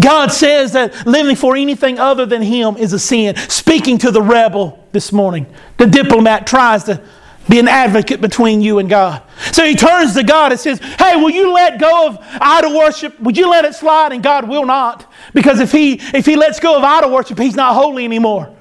God 0.00 0.32
says 0.32 0.72
that 0.72 1.06
living 1.06 1.36
for 1.36 1.56
anything 1.56 1.98
other 1.98 2.26
than 2.26 2.42
Him 2.42 2.76
is 2.76 2.92
a 2.92 2.98
sin. 2.98 3.36
Speaking 3.36 3.98
to 3.98 4.10
the 4.10 4.22
rebel 4.22 4.86
this 4.92 5.12
morning, 5.12 5.46
the 5.76 5.86
diplomat 5.86 6.46
tries 6.46 6.84
to 6.84 7.02
be 7.48 7.58
an 7.58 7.68
advocate 7.68 8.20
between 8.20 8.62
you 8.62 8.78
and 8.78 8.88
God. 8.88 9.22
So 9.52 9.64
he 9.64 9.74
turns 9.74 10.14
to 10.14 10.22
God 10.22 10.52
and 10.52 10.60
says, 10.60 10.78
Hey, 10.98 11.16
will 11.16 11.30
you 11.30 11.52
let 11.52 11.78
go 11.78 12.08
of 12.08 12.18
idol 12.40 12.76
worship? 12.76 13.18
Would 13.20 13.36
you 13.36 13.50
let 13.50 13.66
it 13.66 13.74
slide? 13.74 14.12
And 14.12 14.22
God 14.22 14.48
will 14.48 14.64
not. 14.64 15.12
Because 15.34 15.60
if 15.60 15.70
he, 15.70 15.94
if 16.14 16.24
he 16.24 16.36
lets 16.36 16.58
go 16.58 16.76
of 16.76 16.82
idol 16.82 17.10
worship, 17.10 17.38
he's 17.38 17.54
not 17.54 17.74
holy 17.74 18.04
anymore. 18.04 18.54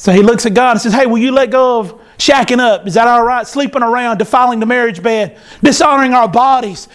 So 0.00 0.12
he 0.12 0.22
looks 0.22 0.46
at 0.46 0.54
God 0.54 0.70
and 0.70 0.80
says, 0.80 0.94
Hey, 0.94 1.04
will 1.04 1.18
you 1.18 1.30
let 1.30 1.50
go 1.50 1.80
of 1.80 2.00
shacking 2.16 2.58
up? 2.58 2.86
Is 2.86 2.94
that 2.94 3.06
all 3.06 3.22
right? 3.22 3.46
Sleeping 3.46 3.82
around, 3.82 4.16
defiling 4.16 4.58
the 4.58 4.64
marriage 4.64 5.02
bed, 5.02 5.38
dishonoring 5.62 6.14
our 6.14 6.26
bodies 6.26 6.88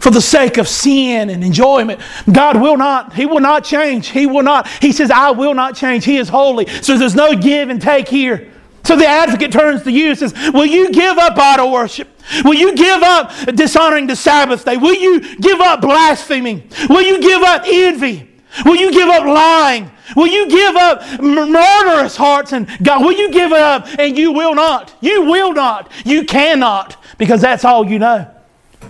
for 0.00 0.10
the 0.10 0.20
sake 0.20 0.58
of 0.58 0.66
sin 0.66 1.30
and 1.30 1.44
enjoyment. 1.44 2.00
God 2.32 2.60
will 2.60 2.76
not, 2.76 3.12
He 3.12 3.26
will 3.26 3.38
not 3.38 3.62
change. 3.62 4.08
He 4.08 4.26
will 4.26 4.42
not. 4.42 4.66
He 4.82 4.90
says, 4.90 5.12
I 5.12 5.30
will 5.30 5.54
not 5.54 5.76
change. 5.76 6.04
He 6.04 6.16
is 6.16 6.28
holy. 6.28 6.66
So 6.82 6.98
there's 6.98 7.14
no 7.14 7.32
give 7.36 7.68
and 7.68 7.80
take 7.80 8.08
here. 8.08 8.50
So 8.82 8.96
the 8.96 9.06
advocate 9.06 9.52
turns 9.52 9.84
to 9.84 9.92
you 9.92 10.08
and 10.08 10.18
says, 10.18 10.34
Will 10.52 10.66
you 10.66 10.90
give 10.90 11.16
up 11.16 11.38
idol 11.38 11.70
worship? 11.70 12.08
Will 12.42 12.54
you 12.54 12.74
give 12.74 13.04
up 13.04 13.30
dishonoring 13.54 14.08
the 14.08 14.16
Sabbath 14.16 14.64
day? 14.64 14.76
Will 14.76 14.96
you 14.96 15.36
give 15.36 15.60
up 15.60 15.80
blaspheming? 15.80 16.68
Will 16.88 17.02
you 17.02 17.20
give 17.20 17.40
up 17.40 17.62
envy? 17.66 18.27
Will 18.64 18.76
you 18.76 18.92
give 18.92 19.08
up 19.08 19.24
lying? 19.24 19.90
Will 20.16 20.26
you 20.26 20.48
give 20.48 20.76
up 20.76 21.20
murderous 21.20 22.16
hearts 22.16 22.52
and 22.52 22.68
God? 22.82 23.04
Will 23.04 23.12
you 23.12 23.30
give 23.30 23.52
up? 23.52 23.86
And 23.98 24.16
you 24.16 24.32
will 24.32 24.54
not. 24.54 24.94
You 25.00 25.24
will 25.24 25.52
not. 25.52 25.90
You 26.04 26.24
cannot 26.24 26.96
because 27.18 27.40
that's 27.40 27.64
all 27.64 27.86
you 27.86 27.98
know. 27.98 28.30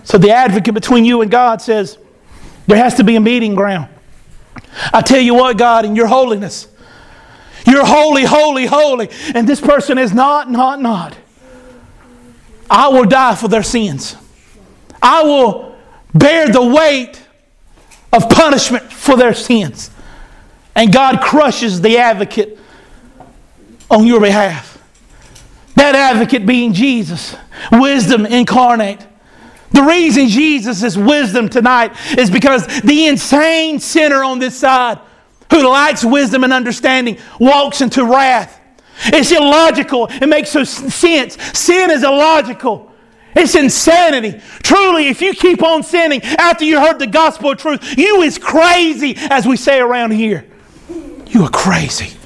So 0.03 0.17
the 0.17 0.31
advocate 0.31 0.73
between 0.73 1.05
you 1.05 1.21
and 1.21 1.29
God 1.29 1.61
says, 1.61 1.97
There 2.67 2.77
has 2.77 2.95
to 2.95 3.03
be 3.03 3.15
a 3.15 3.19
meeting 3.19 3.55
ground. 3.55 3.89
I 4.93 5.01
tell 5.01 5.19
you 5.19 5.33
what, 5.33 5.57
God, 5.57 5.85
in 5.85 5.95
your 5.95 6.07
holiness, 6.07 6.67
you're 7.65 7.85
holy, 7.85 8.23
holy, 8.23 8.65
holy. 8.65 9.09
And 9.35 9.47
this 9.47 9.59
person 9.59 9.97
is 9.97 10.13
not, 10.13 10.49
not, 10.49 10.81
not. 10.81 11.17
I 12.69 12.87
will 12.89 13.05
die 13.05 13.35
for 13.35 13.47
their 13.47 13.63
sins. 13.63 14.15
I 15.01 15.23
will 15.23 15.77
bear 16.13 16.49
the 16.49 16.65
weight 16.65 17.21
of 18.11 18.29
punishment 18.29 18.88
for 19.09 19.17
their 19.17 19.33
sins. 19.33 19.89
And 20.75 20.93
God 20.93 21.21
crushes 21.21 21.81
the 21.81 21.97
advocate 21.97 22.59
on 23.89 24.05
your 24.05 24.21
behalf. 24.21 24.77
That 25.75 25.95
advocate 25.95 26.45
being 26.45 26.73
Jesus, 26.73 27.35
wisdom 27.71 28.25
incarnate. 28.25 29.05
The 29.71 29.81
reason 29.81 30.27
Jesus 30.27 30.83
is 30.83 30.97
wisdom 30.97 31.49
tonight 31.49 31.95
is 32.17 32.29
because 32.29 32.67
the 32.81 33.07
insane 33.07 33.79
sinner 33.79 34.23
on 34.23 34.39
this 34.39 34.57
side 34.57 34.99
who 35.51 35.67
lacks 35.67 36.05
wisdom 36.05 36.43
and 36.43 36.53
understanding 36.53 37.17
walks 37.39 37.81
into 37.81 38.05
wrath. 38.05 38.59
It's 39.05 39.31
illogical. 39.31 40.07
It 40.09 40.27
makes 40.27 40.53
no 40.53 40.63
sense. 40.65 41.35
Sin 41.57 41.89
is 41.89 42.03
illogical. 42.03 42.88
It's 43.39 43.55
insanity. 43.55 44.41
Truly, 44.63 45.07
if 45.07 45.21
you 45.21 45.33
keep 45.33 45.63
on 45.63 45.81
sinning 45.81 46.21
after 46.23 46.65
you 46.65 46.77
heard 46.77 46.99
the 46.99 47.07
gospel 47.07 47.51
of 47.51 47.57
truth, 47.57 47.97
you 47.97 48.21
is 48.21 48.37
crazy, 48.37 49.15
as 49.17 49.47
we 49.47 49.55
say 49.55 49.79
around 49.79 50.11
here. 50.11 50.45
You 51.27 51.43
are 51.43 51.49
crazy. 51.49 52.17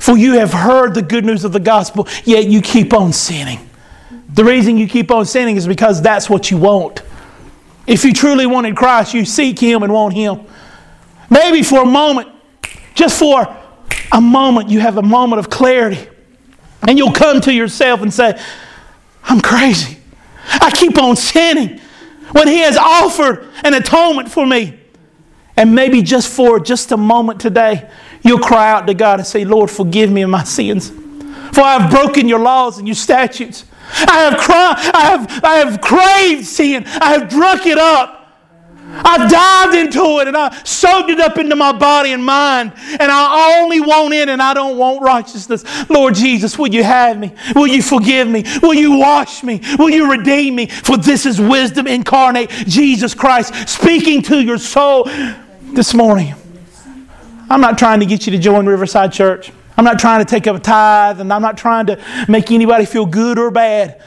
For 0.00 0.18
you 0.18 0.32
have 0.40 0.52
heard 0.52 0.94
the 0.94 1.02
good 1.02 1.24
news 1.24 1.44
of 1.44 1.52
the 1.52 1.60
gospel, 1.60 2.08
yet 2.24 2.46
you 2.46 2.62
keep 2.62 2.92
on 2.92 3.12
sinning. 3.12 3.60
The 4.34 4.42
reason 4.42 4.76
you 4.76 4.88
keep 4.88 5.12
on 5.12 5.24
sinning 5.24 5.56
is 5.56 5.68
because 5.68 6.02
that's 6.02 6.28
what 6.28 6.50
you 6.50 6.56
want. 6.56 7.02
If 7.86 8.04
you 8.04 8.12
truly 8.12 8.46
wanted 8.46 8.76
Christ, 8.76 9.14
you 9.14 9.24
seek 9.24 9.56
Him 9.56 9.84
and 9.84 9.92
want 9.92 10.14
Him. 10.14 10.40
Maybe 11.28 11.62
for 11.62 11.82
a 11.82 11.86
moment, 11.86 12.28
just 12.94 13.16
for 13.20 13.56
a 14.10 14.20
moment, 14.20 14.68
you 14.68 14.80
have 14.80 14.96
a 14.96 15.02
moment 15.02 15.38
of 15.38 15.48
clarity. 15.48 16.08
And 16.82 16.98
you'll 16.98 17.12
come 17.12 17.40
to 17.42 17.52
yourself 17.52 18.02
and 18.02 18.12
say, 18.12 18.40
I'm 19.22 19.40
crazy. 19.40 19.99
I 20.46 20.70
keep 20.74 20.98
on 20.98 21.16
sinning 21.16 21.80
when 22.32 22.48
He 22.48 22.58
has 22.58 22.76
offered 22.76 23.48
an 23.64 23.74
atonement 23.74 24.30
for 24.30 24.46
me. 24.46 24.78
And 25.56 25.74
maybe 25.74 26.02
just 26.02 26.32
for 26.32 26.58
just 26.58 26.92
a 26.92 26.96
moment 26.96 27.40
today, 27.40 27.90
you'll 28.22 28.38
cry 28.38 28.70
out 28.70 28.86
to 28.86 28.94
God 28.94 29.18
and 29.18 29.26
say, 29.26 29.44
Lord, 29.44 29.70
forgive 29.70 30.10
me 30.10 30.22
of 30.22 30.30
my 30.30 30.44
sins. 30.44 30.90
For 31.52 31.60
I 31.60 31.78
have 31.78 31.90
broken 31.90 32.28
your 32.28 32.38
laws 32.38 32.78
and 32.78 32.86
your 32.86 32.94
statutes. 32.94 33.64
I 33.92 34.20
have, 34.20 34.38
cry, 34.38 34.90
I 34.94 35.00
have, 35.10 35.44
I 35.44 35.54
have 35.56 35.80
craved 35.80 36.46
sin. 36.46 36.84
I 36.86 37.12
have 37.12 37.28
drunk 37.28 37.66
it 37.66 37.76
up. 37.76 38.19
I've 38.92 39.30
dived 39.30 39.74
into 39.74 40.20
it 40.20 40.28
and 40.28 40.36
I 40.36 40.54
soaked 40.64 41.10
it 41.10 41.20
up 41.20 41.38
into 41.38 41.56
my 41.56 41.72
body 41.72 42.12
and 42.12 42.24
mind, 42.24 42.72
and 42.90 43.10
I 43.10 43.60
only 43.60 43.80
want 43.80 44.14
it 44.14 44.28
and 44.28 44.42
I 44.42 44.54
don't 44.54 44.76
want 44.76 45.02
righteousness. 45.02 45.64
Lord 45.88 46.14
Jesus, 46.14 46.58
will 46.58 46.68
you 46.68 46.82
have 46.82 47.18
me? 47.18 47.32
Will 47.54 47.66
you 47.66 47.82
forgive 47.82 48.28
me? 48.28 48.44
Will 48.62 48.74
you 48.74 48.98
wash 48.98 49.42
me? 49.42 49.60
Will 49.78 49.90
you 49.90 50.10
redeem 50.10 50.56
me? 50.56 50.66
For 50.66 50.96
this 50.96 51.26
is 51.26 51.40
wisdom 51.40 51.86
incarnate, 51.86 52.50
Jesus 52.50 53.14
Christ, 53.14 53.68
speaking 53.68 54.22
to 54.22 54.40
your 54.40 54.58
soul 54.58 55.04
this 55.62 55.94
morning. 55.94 56.34
I'm 57.48 57.60
not 57.60 57.78
trying 57.78 58.00
to 58.00 58.06
get 58.06 58.26
you 58.26 58.32
to 58.32 58.38
join 58.38 58.66
Riverside 58.66 59.12
Church. 59.12 59.50
I'm 59.76 59.84
not 59.84 59.98
trying 59.98 60.24
to 60.24 60.28
take 60.28 60.46
up 60.46 60.56
a 60.56 60.60
tithe, 60.60 61.20
and 61.20 61.32
I'm 61.32 61.42
not 61.42 61.56
trying 61.56 61.86
to 61.86 61.98
make 62.28 62.50
anybody 62.50 62.84
feel 62.84 63.06
good 63.06 63.38
or 63.38 63.50
bad. 63.50 64.02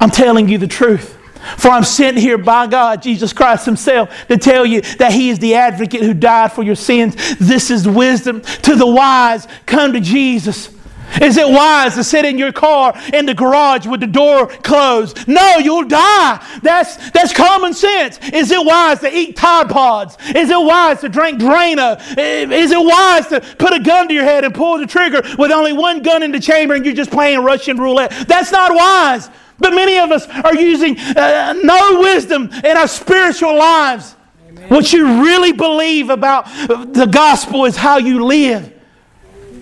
I'm 0.00 0.10
telling 0.10 0.48
you 0.48 0.56
the 0.56 0.68
truth. 0.68 1.18
For 1.58 1.68
I'm 1.68 1.84
sent 1.84 2.16
here 2.16 2.38
by 2.38 2.66
God, 2.66 3.02
Jesus 3.02 3.32
Christ 3.32 3.66
Himself, 3.66 4.10
to 4.28 4.36
tell 4.36 4.64
you 4.66 4.80
that 4.98 5.12
He 5.12 5.30
is 5.30 5.38
the 5.38 5.54
advocate 5.54 6.02
who 6.02 6.14
died 6.14 6.52
for 6.52 6.62
your 6.62 6.76
sins. 6.76 7.36
This 7.38 7.70
is 7.70 7.88
wisdom. 7.88 8.40
To 8.62 8.76
the 8.76 8.86
wise, 8.86 9.46
come 9.66 9.92
to 9.92 10.00
Jesus. 10.00 10.70
Is 11.20 11.36
it 11.36 11.48
wise 11.48 11.94
to 11.94 12.04
sit 12.04 12.24
in 12.24 12.38
your 12.38 12.52
car 12.52 12.94
in 13.12 13.26
the 13.26 13.34
garage 13.34 13.86
with 13.86 14.00
the 14.00 14.06
door 14.06 14.46
closed? 14.46 15.26
No, 15.26 15.58
you'll 15.58 15.88
die. 15.88 16.44
That's, 16.62 17.10
that's 17.10 17.32
common 17.32 17.74
sense. 17.74 18.18
Is 18.32 18.50
it 18.50 18.64
wise 18.64 19.00
to 19.00 19.14
eat 19.14 19.36
Tide 19.36 19.68
Pods? 19.68 20.16
Is 20.34 20.50
it 20.50 20.60
wise 20.60 21.00
to 21.00 21.08
drink 21.08 21.40
Drano? 21.40 21.98
Is 22.16 22.70
it 22.70 22.78
wise 22.78 23.26
to 23.28 23.40
put 23.58 23.72
a 23.72 23.80
gun 23.80 24.08
to 24.08 24.14
your 24.14 24.24
head 24.24 24.44
and 24.44 24.54
pull 24.54 24.78
the 24.78 24.86
trigger 24.86 25.22
with 25.38 25.50
only 25.50 25.72
one 25.72 26.02
gun 26.02 26.22
in 26.22 26.32
the 26.32 26.40
chamber 26.40 26.74
and 26.74 26.84
you're 26.84 26.94
just 26.94 27.10
playing 27.10 27.40
Russian 27.40 27.78
roulette? 27.78 28.10
That's 28.28 28.52
not 28.52 28.74
wise. 28.74 29.30
But 29.58 29.74
many 29.74 29.98
of 29.98 30.10
us 30.10 30.26
are 30.26 30.54
using 30.54 30.98
uh, 30.98 31.54
no 31.62 32.00
wisdom 32.00 32.50
in 32.64 32.76
our 32.76 32.88
spiritual 32.88 33.56
lives. 33.56 34.16
Amen. 34.48 34.68
What 34.70 34.92
you 34.92 35.22
really 35.22 35.52
believe 35.52 36.08
about 36.08 36.46
the 36.46 37.08
gospel 37.10 37.66
is 37.66 37.76
how 37.76 37.98
you 37.98 38.24
live. 38.24 38.79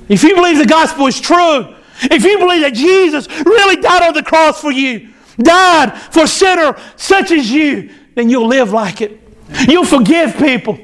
If 0.08 0.22
you 0.22 0.34
believe 0.34 0.58
the 0.58 0.66
gospel 0.66 1.06
is 1.06 1.20
true, 1.20 1.74
if 2.02 2.24
you 2.24 2.38
believe 2.38 2.62
that 2.62 2.74
Jesus 2.74 3.28
really 3.28 3.80
died 3.80 4.02
on 4.02 4.14
the 4.14 4.22
cross 4.22 4.60
for 4.60 4.72
you, 4.72 5.08
died 5.38 5.96
for 6.12 6.24
a 6.24 6.28
sinner 6.28 6.76
such 6.96 7.30
as 7.30 7.50
you, 7.50 7.90
then 8.14 8.28
you'll 8.28 8.46
live 8.46 8.72
like 8.72 9.00
it. 9.00 9.20
You'll 9.68 9.84
forgive 9.84 10.36
people. 10.36 10.78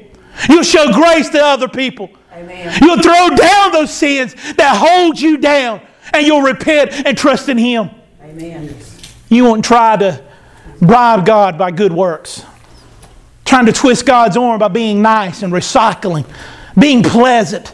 You'll 0.49 0.63
show 0.63 0.91
grace 0.91 1.29
to 1.29 1.43
other 1.43 1.67
people. 1.67 2.09
Amen. 2.33 2.77
You'll 2.81 3.01
throw 3.01 3.29
down 3.29 3.71
those 3.71 3.93
sins 3.93 4.33
that 4.55 4.75
hold 4.75 5.19
you 5.19 5.37
down, 5.37 5.81
and 6.13 6.25
you'll 6.25 6.41
repent 6.41 6.91
and 7.05 7.17
trust 7.17 7.47
in 7.47 7.57
Him. 7.57 7.89
Amen. 8.21 8.75
You 9.29 9.45
won't 9.45 9.63
try 9.63 9.95
to 9.97 10.23
bribe 10.81 11.25
God 11.25 11.57
by 11.57 11.71
good 11.71 11.93
works, 11.93 12.43
trying 13.45 13.65
to 13.67 13.71
twist 13.71 14.05
God's 14.05 14.35
arm 14.35 14.59
by 14.59 14.67
being 14.67 15.01
nice 15.01 15.43
and 15.43 15.53
recycling, 15.53 16.27
being 16.77 17.01
pleasant. 17.03 17.73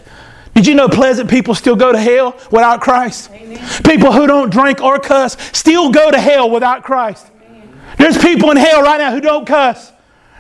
Did 0.56 0.68
you 0.68 0.76
know 0.76 0.90
pleasant 0.90 1.30
people 1.30 1.56
still 1.56 1.76
go 1.76 1.92
to 1.92 2.00
hell 2.00 2.38
without 2.52 2.82
Christ? 2.82 3.32
Amen. 3.32 3.84
People 3.84 4.12
who 4.12 4.28
don't 4.28 4.50
drink 4.52 4.82
or 4.82 5.00
cuss 5.00 5.38
still 5.54 5.92
go 5.92 6.12
to 6.12 6.20
hell 6.20 6.50
without 6.50 6.84
Christ. 6.84 7.28
Amen. 7.46 7.80
There's 7.98 8.18
people 8.18 8.52
in 8.52 8.58
hell 8.58 8.82
right 8.82 8.98
now 8.98 9.12
who 9.12 9.22
don't 9.22 9.46
cuss. 9.46 9.92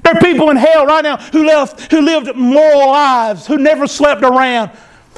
There 0.04 0.13
are 0.13 0.19
people 0.19 0.50
in 0.50 0.58
hell 0.58 0.86
right 0.86 1.04
now 1.04 1.17
who, 1.17 1.45
left, 1.45 1.91
who 1.91 2.02
lived 2.02 2.36
moral 2.36 2.88
lives, 2.89 3.45
who 3.47 3.58
never 3.58 3.88
slept 3.88 4.24
around, 4.24 4.71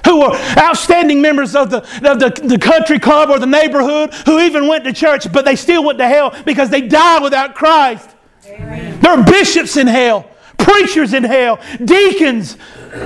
who 0.05 0.19
were 0.19 0.35
outstanding 0.57 1.21
members 1.21 1.55
of, 1.55 1.69
the, 1.69 1.77
of 2.09 2.19
the, 2.19 2.41
the 2.43 2.59
country 2.59 2.99
club 2.99 3.29
or 3.29 3.39
the 3.39 3.45
neighborhood, 3.45 4.13
who 4.25 4.39
even 4.39 4.67
went 4.67 4.83
to 4.83 4.93
church, 4.93 5.31
but 5.31 5.45
they 5.45 5.55
still 5.55 5.83
went 5.83 5.97
to 5.99 6.07
hell 6.07 6.35
because 6.45 6.69
they 6.69 6.81
died 6.81 7.23
without 7.23 7.55
Christ. 7.55 8.09
Amen. 8.45 8.99
There 8.99 9.11
are 9.11 9.23
bishops 9.23 9.77
in 9.77 9.87
hell, 9.87 10.29
preachers 10.63 11.13
in 11.13 11.23
hell, 11.23 11.59
deacons, 11.83 12.57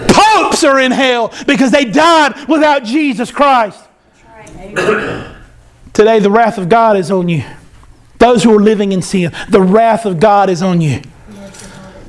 popes 0.10 0.63
are 0.63 0.80
in 0.80 0.91
hell 0.91 1.34
because 1.46 1.72
they 1.72 1.86
died 1.86 2.48
without 2.48 2.84
Jesus 2.84 3.32
Christ. 3.32 3.84
Today, 5.93 6.20
the 6.20 6.32
wrath 6.32 6.58
of 6.58 6.70
God 6.70 6.98
is 6.98 7.12
on 7.12 7.28
you. 7.28 7.43
Those 8.20 8.43
who 8.43 8.56
are 8.56 8.62
living 8.62 8.91
in 8.91 9.02
sin, 9.02 9.32
the 9.50 9.62
wrath 9.62 10.06
of 10.06 10.20
God 10.20 10.50
is 10.50 10.62
on 10.62 10.82
you. 10.82 11.02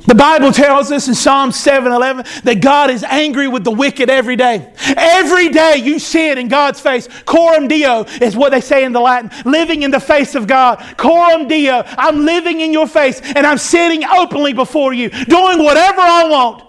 The 0.09 0.15
Bible 0.15 0.51
tells 0.51 0.91
us 0.91 1.07
in 1.07 1.13
Psalm 1.13 1.51
7 1.51 1.91
11 1.91 2.25
that 2.43 2.61
God 2.61 2.89
is 2.89 3.03
angry 3.03 3.47
with 3.47 3.63
the 3.63 3.69
wicked 3.69 4.09
every 4.09 4.35
day. 4.35 4.73
Every 4.97 5.49
day 5.49 5.75
you 5.75 5.99
sin 5.99 6.39
in 6.39 6.47
God's 6.47 6.79
face. 6.79 7.07
Coram 7.25 7.67
Deo 7.67 8.05
is 8.19 8.35
what 8.35 8.49
they 8.49 8.59
say 8.59 8.83
in 8.83 8.91
the 8.91 8.99
Latin. 8.99 9.29
Living 9.45 9.83
in 9.83 9.91
the 9.91 9.99
face 9.99 10.33
of 10.33 10.47
God. 10.47 10.79
Coram 10.97 11.47
Deo. 11.47 11.83
I'm 11.85 12.25
living 12.25 12.59
in 12.59 12.73
your 12.73 12.87
face 12.87 13.21
and 13.21 13.45
I'm 13.45 13.59
sitting 13.59 14.03
openly 14.03 14.51
before 14.51 14.93
you, 14.93 15.11
doing 15.11 15.63
whatever 15.63 16.01
I 16.01 16.27
want. 16.27 16.63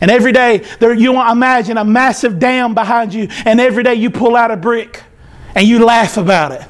And 0.00 0.08
every 0.08 0.30
day 0.30 0.58
there, 0.78 0.94
you 0.94 1.20
imagine 1.20 1.78
a 1.78 1.84
massive 1.84 2.38
dam 2.38 2.74
behind 2.74 3.12
you, 3.12 3.26
and 3.44 3.60
every 3.60 3.82
day 3.82 3.96
you 3.96 4.08
pull 4.08 4.36
out 4.36 4.52
a 4.52 4.56
brick 4.56 5.02
and 5.56 5.66
you 5.66 5.84
laugh 5.84 6.16
about 6.16 6.52
it. 6.52 6.62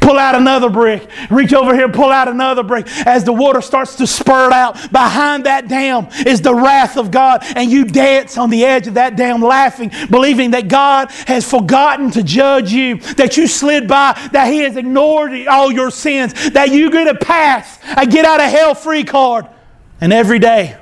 Pull 0.00 0.18
out 0.18 0.34
another 0.34 0.70
brick. 0.70 1.08
Reach 1.30 1.52
over 1.52 1.74
here, 1.74 1.88
pull 1.88 2.10
out 2.10 2.28
another 2.28 2.62
brick. 2.62 2.86
As 3.06 3.24
the 3.24 3.32
water 3.32 3.60
starts 3.60 3.96
to 3.96 4.06
spurt 4.06 4.52
out, 4.52 4.74
behind 4.92 5.46
that 5.46 5.68
dam 5.68 6.08
is 6.26 6.40
the 6.40 6.54
wrath 6.54 6.96
of 6.96 7.10
God. 7.10 7.42
And 7.54 7.70
you 7.70 7.84
dance 7.84 8.38
on 8.38 8.50
the 8.50 8.64
edge 8.64 8.86
of 8.86 8.94
that 8.94 9.16
dam 9.16 9.42
laughing, 9.42 9.90
believing 10.10 10.52
that 10.52 10.68
God 10.68 11.10
has 11.26 11.48
forgotten 11.48 12.10
to 12.12 12.22
judge 12.22 12.72
you, 12.72 12.98
that 13.14 13.36
you 13.36 13.46
slid 13.46 13.88
by, 13.88 14.12
that 14.32 14.46
He 14.52 14.58
has 14.58 14.76
ignored 14.76 15.32
all 15.46 15.72
your 15.72 15.90
sins, 15.90 16.50
that 16.50 16.70
you 16.70 16.90
get 16.90 17.08
a 17.08 17.14
pass, 17.14 17.78
a 17.96 18.06
get 18.06 18.24
out 18.24 18.40
of 18.40 18.50
hell 18.50 18.74
free 18.74 19.04
card. 19.04 19.46
And 20.00 20.12
every 20.12 20.38
day, 20.38 20.78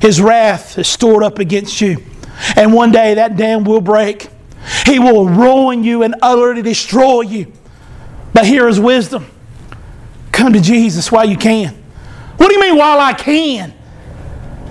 His 0.00 0.20
wrath 0.20 0.78
is 0.78 0.88
stored 0.88 1.22
up 1.22 1.38
against 1.38 1.80
you. 1.80 2.02
And 2.56 2.72
one 2.72 2.92
day 2.92 3.14
that 3.14 3.36
dam 3.36 3.64
will 3.64 3.80
break. 3.80 4.28
He 4.86 4.98
will 4.98 5.28
ruin 5.28 5.84
you 5.84 6.02
and 6.02 6.14
utterly 6.22 6.62
destroy 6.62 7.22
you. 7.22 7.52
But 8.42 8.48
here 8.48 8.66
is 8.66 8.80
wisdom. 8.80 9.24
Come 10.32 10.52
to 10.54 10.60
Jesus 10.60 11.12
while 11.12 11.24
you 11.24 11.36
can. 11.36 11.72
What 12.38 12.48
do 12.48 12.54
you 12.54 12.60
mean, 12.60 12.76
while 12.76 12.98
I 12.98 13.12
can? 13.12 13.72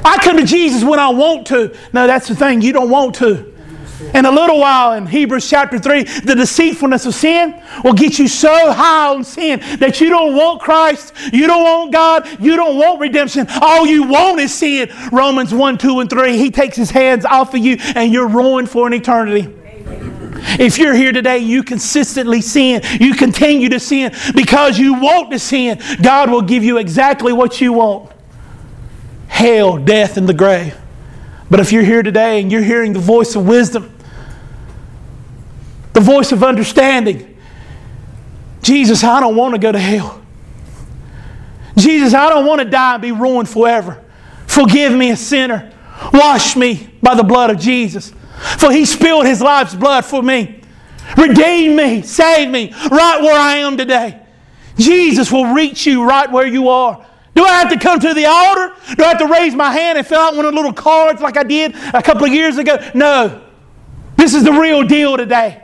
I 0.03 0.17
come 0.17 0.35
to 0.35 0.45
Jesus 0.45 0.83
when 0.83 0.99
I 0.99 1.07
want 1.07 1.47
to. 1.47 1.73
No, 1.93 2.05
that's 2.05 2.27
the 2.27 2.35
thing. 2.35 2.61
You 2.61 2.73
don't 2.73 2.89
want 2.89 3.15
to. 3.15 3.49
In 4.13 4.25
a 4.25 4.29
little 4.29 4.59
while, 4.59 4.91
in 4.91 5.07
Hebrews 5.07 5.49
chapter 5.49 5.79
3, 5.79 6.03
the 6.03 6.35
deceitfulness 6.35 7.05
of 7.05 7.15
sin 7.15 7.63
will 7.81 7.93
get 7.93 8.19
you 8.19 8.27
so 8.27 8.73
high 8.73 9.07
on 9.07 9.23
sin 9.23 9.61
that 9.79 10.01
you 10.01 10.09
don't 10.09 10.35
want 10.35 10.61
Christ, 10.61 11.13
you 11.31 11.47
don't 11.47 11.63
want 11.63 11.93
God, 11.93 12.27
you 12.41 12.57
don't 12.57 12.75
want 12.75 12.99
redemption. 12.99 13.47
All 13.61 13.87
you 13.87 14.03
want 14.03 14.41
is 14.41 14.53
sin. 14.53 14.91
Romans 15.13 15.53
1, 15.53 15.77
2, 15.77 16.01
and 16.01 16.09
3. 16.09 16.35
He 16.35 16.51
takes 16.51 16.75
his 16.75 16.91
hands 16.91 17.23
off 17.23 17.53
of 17.53 17.61
you 17.61 17.77
and 17.95 18.11
you're 18.11 18.27
ruined 18.27 18.69
for 18.69 18.85
an 18.85 18.91
eternity. 18.91 19.60
If 20.59 20.77
you're 20.77 20.95
here 20.95 21.11
today, 21.11 21.39
you 21.39 21.63
consistently 21.63 22.41
sin, 22.41 22.81
you 22.99 23.13
continue 23.13 23.69
to 23.69 23.79
sin 23.79 24.13
because 24.35 24.77
you 24.77 24.95
want 24.95 25.31
to 25.31 25.39
sin, 25.39 25.79
God 26.01 26.29
will 26.29 26.41
give 26.41 26.63
you 26.63 26.77
exactly 26.77 27.33
what 27.33 27.61
you 27.61 27.73
want 27.73 28.11
hell, 29.31 29.77
death, 29.77 30.17
and 30.17 30.27
the 30.27 30.33
grave. 30.33 30.77
But 31.49 31.59
if 31.59 31.71
you're 31.71 31.83
here 31.83 32.03
today 32.03 32.41
and 32.41 32.51
you're 32.51 32.61
hearing 32.61 32.93
the 32.93 32.99
voice 32.99 33.35
of 33.35 33.47
wisdom, 33.47 33.91
the 35.93 35.99
voice 35.99 36.31
of 36.31 36.43
understanding, 36.43 37.37
Jesus, 38.61 39.03
I 39.03 39.19
don't 39.19 39.35
want 39.35 39.55
to 39.55 39.59
go 39.59 39.71
to 39.71 39.79
hell. 39.79 40.21
Jesus, 41.77 42.13
I 42.13 42.29
don't 42.29 42.45
want 42.45 42.61
to 42.61 42.69
die 42.69 42.93
and 42.95 43.01
be 43.01 43.11
ruined 43.11 43.49
forever. 43.49 44.03
Forgive 44.45 44.93
me, 44.93 45.11
a 45.11 45.17
sinner. 45.17 45.71
Wash 46.13 46.55
me 46.55 46.89
by 47.01 47.15
the 47.15 47.23
blood 47.23 47.49
of 47.49 47.57
Jesus. 47.57 48.13
For 48.57 48.71
he 48.71 48.85
spilled 48.85 49.25
his 49.25 49.41
life's 49.41 49.75
blood 49.75 50.05
for 50.05 50.21
me. 50.21 50.61
Redeem 51.17 51.75
me, 51.75 52.01
save 52.01 52.49
me 52.49 52.71
right 52.89 53.21
where 53.21 53.37
I 53.37 53.57
am 53.57 53.77
today. 53.77 54.19
Jesus 54.77 55.31
will 55.31 55.53
reach 55.53 55.85
you 55.85 56.03
right 56.07 56.31
where 56.31 56.47
you 56.47 56.69
are. 56.69 57.05
Do 57.35 57.43
I 57.45 57.59
have 57.59 57.69
to 57.69 57.79
come 57.79 57.99
to 57.99 58.13
the 58.13 58.25
altar? 58.25 58.73
Do 58.95 59.03
I 59.03 59.09
have 59.09 59.19
to 59.19 59.27
raise 59.27 59.55
my 59.55 59.71
hand 59.71 59.97
and 59.97 60.05
fill 60.05 60.19
out 60.19 60.35
one 60.35 60.45
of 60.45 60.51
the 60.51 60.55
little 60.55 60.73
cards 60.73 61.21
like 61.21 61.37
I 61.37 61.43
did 61.43 61.75
a 61.93 62.01
couple 62.01 62.25
of 62.25 62.33
years 62.33 62.57
ago? 62.57 62.77
No. 62.93 63.41
This 64.15 64.33
is 64.33 64.43
the 64.43 64.51
real 64.51 64.83
deal 64.83 65.17
today. 65.17 65.61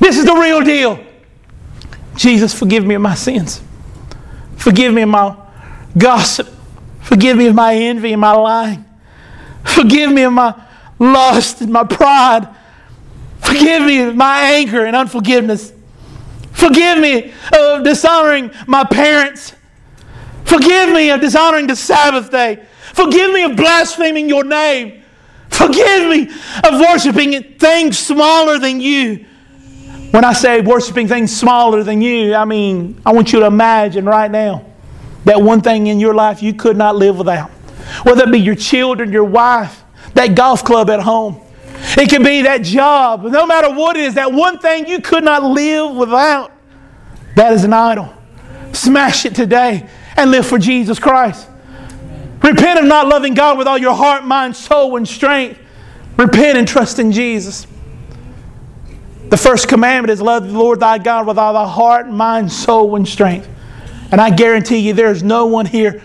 This 0.00 0.18
is 0.18 0.24
the 0.24 0.34
real 0.34 0.60
deal. 0.60 0.98
Jesus, 2.16 2.52
forgive 2.52 2.84
me 2.84 2.94
of 2.94 3.02
my 3.02 3.14
sins. 3.14 3.62
Forgive 4.56 4.92
me 4.92 5.02
of 5.02 5.08
my 5.08 5.36
gossip. 5.96 6.48
Forgive 7.00 7.36
me 7.36 7.46
of 7.46 7.54
my 7.54 7.74
envy 7.74 8.12
and 8.12 8.20
my 8.20 8.32
lying. 8.32 8.84
Forgive 9.64 10.10
me 10.12 10.22
of 10.22 10.32
my 10.32 10.54
lust 10.98 11.60
and 11.60 11.72
my 11.72 11.84
pride. 11.84 12.48
Forgive 13.40 13.82
me 13.82 14.00
of 14.00 14.14
my 14.14 14.52
anger 14.52 14.84
and 14.84 14.94
unforgiveness. 14.94 15.72
Forgive 16.52 16.98
me 16.98 17.32
of 17.58 17.82
dishonoring 17.82 18.50
my 18.66 18.84
parents. 18.84 19.54
Forgive 20.44 20.90
me 20.90 21.10
of 21.10 21.20
dishonoring 21.20 21.66
the 21.66 21.76
Sabbath 21.76 22.30
day. 22.30 22.64
Forgive 22.92 23.32
me 23.32 23.42
of 23.42 23.56
blaspheming 23.56 24.28
your 24.28 24.44
name. 24.44 25.02
Forgive 25.48 26.08
me 26.08 26.30
of 26.64 26.80
worshiping 26.80 27.42
things 27.58 27.98
smaller 27.98 28.58
than 28.58 28.80
you. 28.80 29.26
When 30.10 30.24
I 30.24 30.34
say 30.34 30.60
worshiping 30.60 31.08
things 31.08 31.34
smaller 31.34 31.82
than 31.82 32.02
you, 32.02 32.34
I 32.34 32.44
mean, 32.44 33.00
I 33.04 33.12
want 33.12 33.32
you 33.32 33.40
to 33.40 33.46
imagine 33.46 34.04
right 34.04 34.30
now 34.30 34.64
that 35.24 35.40
one 35.40 35.62
thing 35.62 35.86
in 35.86 35.98
your 35.98 36.14
life 36.14 36.42
you 36.42 36.52
could 36.52 36.76
not 36.76 36.96
live 36.96 37.18
without. 37.18 37.50
Whether 38.04 38.24
it 38.24 38.32
be 38.32 38.38
your 38.38 38.54
children, 38.54 39.10
your 39.10 39.24
wife, 39.24 39.81
that 40.14 40.34
golf 40.34 40.64
club 40.64 40.90
at 40.90 41.00
home. 41.00 41.40
It 41.96 42.08
can 42.08 42.22
be 42.22 42.42
that 42.42 42.62
job. 42.62 43.24
No 43.24 43.46
matter 43.46 43.72
what 43.74 43.96
it 43.96 44.04
is, 44.04 44.14
that 44.14 44.32
one 44.32 44.58
thing 44.58 44.86
you 44.86 45.00
could 45.00 45.24
not 45.24 45.42
live 45.42 45.96
without. 45.96 46.52
That 47.36 47.52
is 47.52 47.64
an 47.64 47.72
idol. 47.72 48.12
Smash 48.72 49.24
it 49.24 49.34
today 49.34 49.88
and 50.16 50.30
live 50.30 50.46
for 50.46 50.58
Jesus 50.58 50.98
Christ. 50.98 51.48
Repent 52.42 52.78
of 52.78 52.84
not 52.84 53.08
loving 53.08 53.34
God 53.34 53.58
with 53.58 53.66
all 53.66 53.78
your 53.78 53.94
heart, 53.94 54.24
mind, 54.24 54.56
soul, 54.56 54.96
and 54.96 55.06
strength. 55.06 55.58
Repent 56.16 56.58
and 56.58 56.66
trust 56.66 56.98
in 56.98 57.12
Jesus. 57.12 57.66
The 59.28 59.36
first 59.36 59.68
commandment 59.68 60.10
is 60.10 60.20
love 60.20 60.48
the 60.48 60.58
Lord 60.58 60.80
thy 60.80 60.98
God 60.98 61.26
with 61.26 61.38
all 61.38 61.54
thy 61.54 61.66
heart, 61.66 62.08
mind, 62.08 62.52
soul, 62.52 62.96
and 62.96 63.08
strength. 63.08 63.48
And 64.10 64.20
I 64.20 64.30
guarantee 64.30 64.78
you, 64.78 64.92
there's 64.92 65.22
no 65.22 65.46
one 65.46 65.64
here 65.64 66.02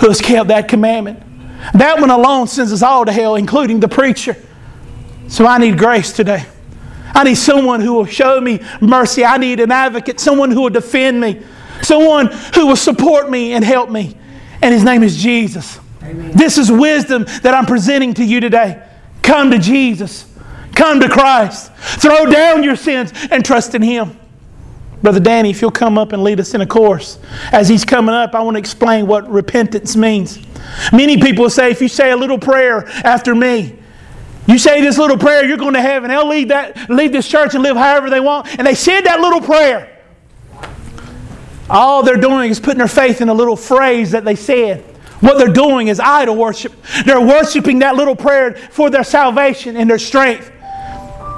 who 0.00 0.08
has 0.08 0.20
kept 0.20 0.48
that 0.48 0.68
commandment. 0.68 1.22
That 1.74 2.00
one 2.00 2.10
alone 2.10 2.46
sends 2.46 2.72
us 2.72 2.82
all 2.82 3.04
to 3.04 3.12
hell, 3.12 3.36
including 3.36 3.80
the 3.80 3.88
preacher. 3.88 4.36
So 5.28 5.46
I 5.46 5.58
need 5.58 5.78
grace 5.78 6.12
today. 6.12 6.46
I 7.14 7.24
need 7.24 7.36
someone 7.36 7.80
who 7.80 7.94
will 7.94 8.06
show 8.06 8.40
me 8.40 8.60
mercy. 8.80 9.24
I 9.24 9.36
need 9.36 9.60
an 9.60 9.70
advocate, 9.70 10.20
someone 10.20 10.50
who 10.50 10.62
will 10.62 10.70
defend 10.70 11.20
me, 11.20 11.42
someone 11.82 12.28
who 12.54 12.66
will 12.66 12.76
support 12.76 13.30
me 13.30 13.52
and 13.52 13.64
help 13.64 13.90
me. 13.90 14.16
And 14.62 14.74
his 14.74 14.84
name 14.84 15.02
is 15.02 15.16
Jesus. 15.16 15.78
Amen. 16.02 16.32
This 16.32 16.58
is 16.58 16.70
wisdom 16.70 17.24
that 17.42 17.54
I'm 17.54 17.66
presenting 17.66 18.14
to 18.14 18.24
you 18.24 18.40
today. 18.40 18.82
Come 19.22 19.50
to 19.50 19.58
Jesus. 19.58 20.26
Come 20.74 21.00
to 21.00 21.08
Christ. 21.08 21.72
Throw 21.74 22.26
down 22.26 22.62
your 22.62 22.76
sins 22.76 23.12
and 23.30 23.44
trust 23.44 23.74
in 23.74 23.82
him. 23.82 24.16
Brother 25.02 25.20
Danny, 25.20 25.50
if 25.50 25.62
you'll 25.62 25.70
come 25.70 25.96
up 25.96 26.12
and 26.12 26.22
lead 26.22 26.40
us 26.40 26.52
in 26.52 26.60
a 26.60 26.66
course. 26.66 27.18
As 27.52 27.68
he's 27.68 27.84
coming 27.84 28.14
up, 28.14 28.34
I 28.34 28.42
want 28.42 28.56
to 28.56 28.58
explain 28.58 29.06
what 29.06 29.28
repentance 29.30 29.96
means. 29.96 30.38
Many 30.92 31.18
people 31.18 31.48
say, 31.48 31.70
if 31.70 31.80
you 31.80 31.88
say 31.88 32.10
a 32.10 32.16
little 32.16 32.38
prayer 32.38 32.86
after 33.04 33.34
me, 33.34 33.76
you 34.46 34.58
say 34.58 34.80
this 34.80 34.98
little 34.98 35.16
prayer, 35.16 35.44
you're 35.46 35.56
going 35.56 35.74
to 35.74 35.80
heaven. 35.80 36.10
They'll 36.10 36.28
leave, 36.28 36.48
that, 36.48 36.90
leave 36.90 37.12
this 37.12 37.28
church 37.28 37.54
and 37.54 37.62
live 37.62 37.76
however 37.76 38.10
they 38.10 38.20
want. 38.20 38.48
And 38.58 38.66
they 38.66 38.74
said 38.74 39.02
that 39.02 39.20
little 39.20 39.40
prayer. 39.40 39.98
All 41.70 42.02
they're 42.02 42.16
doing 42.16 42.50
is 42.50 42.58
putting 42.58 42.78
their 42.78 42.88
faith 42.88 43.20
in 43.20 43.28
a 43.28 43.34
little 43.34 43.56
phrase 43.56 44.10
that 44.10 44.24
they 44.24 44.34
said. 44.34 44.82
What 45.20 45.38
they're 45.38 45.52
doing 45.52 45.88
is 45.88 46.00
idol 46.00 46.36
worship. 46.36 46.72
They're 47.04 47.20
worshiping 47.20 47.78
that 47.80 47.94
little 47.94 48.16
prayer 48.16 48.54
for 48.54 48.90
their 48.90 49.04
salvation 49.04 49.76
and 49.76 49.88
their 49.88 49.98
strength. 49.98 50.50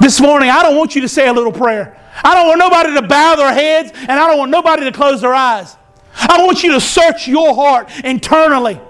This 0.00 0.20
morning, 0.20 0.50
I 0.50 0.62
don't 0.62 0.76
want 0.76 0.94
you 0.94 1.02
to 1.02 1.08
say 1.08 1.28
a 1.28 1.32
little 1.32 1.52
prayer. 1.52 2.01
I 2.24 2.34
don't 2.34 2.46
want 2.46 2.58
nobody 2.58 2.94
to 2.94 3.02
bow 3.02 3.36
their 3.36 3.52
heads, 3.52 3.92
and 3.94 4.12
I 4.12 4.28
don't 4.28 4.38
want 4.38 4.50
nobody 4.50 4.84
to 4.84 4.92
close 4.92 5.20
their 5.20 5.34
eyes. 5.34 5.76
I 6.14 6.44
want 6.44 6.62
you 6.62 6.72
to 6.72 6.80
search 6.80 7.26
your 7.26 7.54
heart 7.54 7.90
internally 8.04 8.80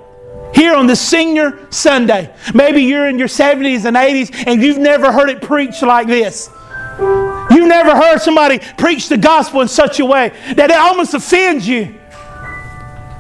here 0.55 0.75
on 0.75 0.87
this 0.87 1.01
senior 1.01 1.67
Sunday. 1.71 2.35
Maybe 2.55 2.83
you're 2.83 3.09
in 3.09 3.19
your 3.19 3.29
70s 3.29 3.85
and 3.85 3.97
80s 3.97 4.45
and 4.47 4.63
you've 4.63 4.79
never 4.79 5.11
heard 5.13 5.31
it 5.31 5.41
preached 5.41 5.83
like 5.83 6.07
this. 6.07 6.51
You've 6.99 7.69
never 7.69 7.97
heard 7.97 8.19
somebody 8.19 8.59
preach 8.77 9.09
the 9.09 9.17
gospel 9.17 9.61
in 9.61 9.69
such 9.69 10.01
a 10.01 10.05
way 10.05 10.31
that 10.55 10.71
it 10.71 10.77
almost 10.77 11.15
offends 11.15 11.67
you. 11.67 11.99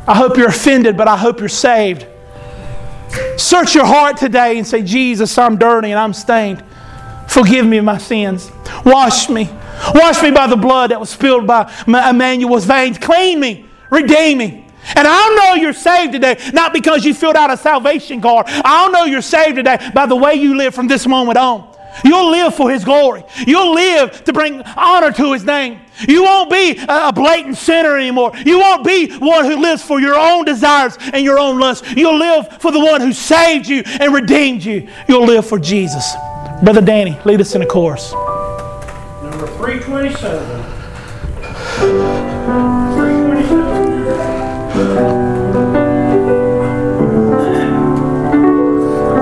I 0.06 0.14
hope 0.14 0.36
you're 0.36 0.48
offended, 0.48 0.96
but 0.96 1.08
I 1.08 1.16
hope 1.16 1.40
you're 1.40 1.48
saved. 1.48 2.06
Search 3.36 3.74
your 3.74 3.84
heart 3.84 4.16
today 4.16 4.58
and 4.58 4.66
say, 4.66 4.82
Jesus, 4.82 5.36
I'm 5.38 5.56
dirty 5.56 5.90
and 5.90 5.98
I'm 5.98 6.12
stained. 6.12 6.64
Forgive 7.32 7.64
me 7.64 7.80
my 7.80 7.96
sins. 7.96 8.52
Wash 8.84 9.30
me. 9.30 9.48
Wash 9.94 10.22
me 10.22 10.30
by 10.30 10.46
the 10.46 10.56
blood 10.56 10.90
that 10.90 11.00
was 11.00 11.08
spilled 11.08 11.46
by 11.46 11.72
Emmanuel's 11.86 12.66
veins. 12.66 12.98
Clean 12.98 13.40
me. 13.40 13.64
Redeem 13.90 14.36
me. 14.36 14.66
And 14.96 15.08
I'll 15.08 15.36
know 15.36 15.54
you're 15.54 15.72
saved 15.72 16.12
today, 16.12 16.38
not 16.52 16.74
because 16.74 17.06
you 17.06 17.14
filled 17.14 17.36
out 17.36 17.50
a 17.50 17.56
salvation 17.56 18.20
card. 18.20 18.46
I'll 18.48 18.90
know 18.90 19.04
you're 19.04 19.22
saved 19.22 19.56
today 19.56 19.78
by 19.94 20.04
the 20.04 20.16
way 20.16 20.34
you 20.34 20.56
live 20.56 20.74
from 20.74 20.88
this 20.88 21.06
moment 21.06 21.38
on. 21.38 21.74
You'll 22.04 22.30
live 22.30 22.54
for 22.54 22.70
His 22.70 22.84
glory. 22.84 23.24
You'll 23.46 23.74
live 23.74 24.24
to 24.24 24.32
bring 24.34 24.60
honor 24.62 25.12
to 25.12 25.32
His 25.32 25.44
name. 25.44 25.80
You 26.06 26.24
won't 26.24 26.50
be 26.50 26.78
a 26.86 27.12
blatant 27.14 27.56
sinner 27.56 27.96
anymore. 27.96 28.32
You 28.44 28.58
won't 28.58 28.84
be 28.84 29.10
one 29.18 29.46
who 29.46 29.56
lives 29.56 29.82
for 29.82 30.00
your 30.00 30.18
own 30.18 30.44
desires 30.44 30.98
and 31.00 31.24
your 31.24 31.38
own 31.38 31.58
lusts. 31.58 31.90
You'll 31.92 32.18
live 32.18 32.60
for 32.60 32.72
the 32.72 32.80
one 32.80 33.00
who 33.00 33.12
saved 33.12 33.68
you 33.68 33.82
and 33.86 34.12
redeemed 34.12 34.64
you. 34.64 34.88
You'll 35.08 35.26
live 35.26 35.46
for 35.46 35.58
Jesus. 35.58 36.14
Brother 36.62 36.80
Danny, 36.80 37.18
lead 37.24 37.40
us 37.40 37.56
in 37.56 37.62
a 37.62 37.66
chorus. 37.66 38.12
Number 38.12 39.48
327. 39.48 40.62
327. 41.82 42.81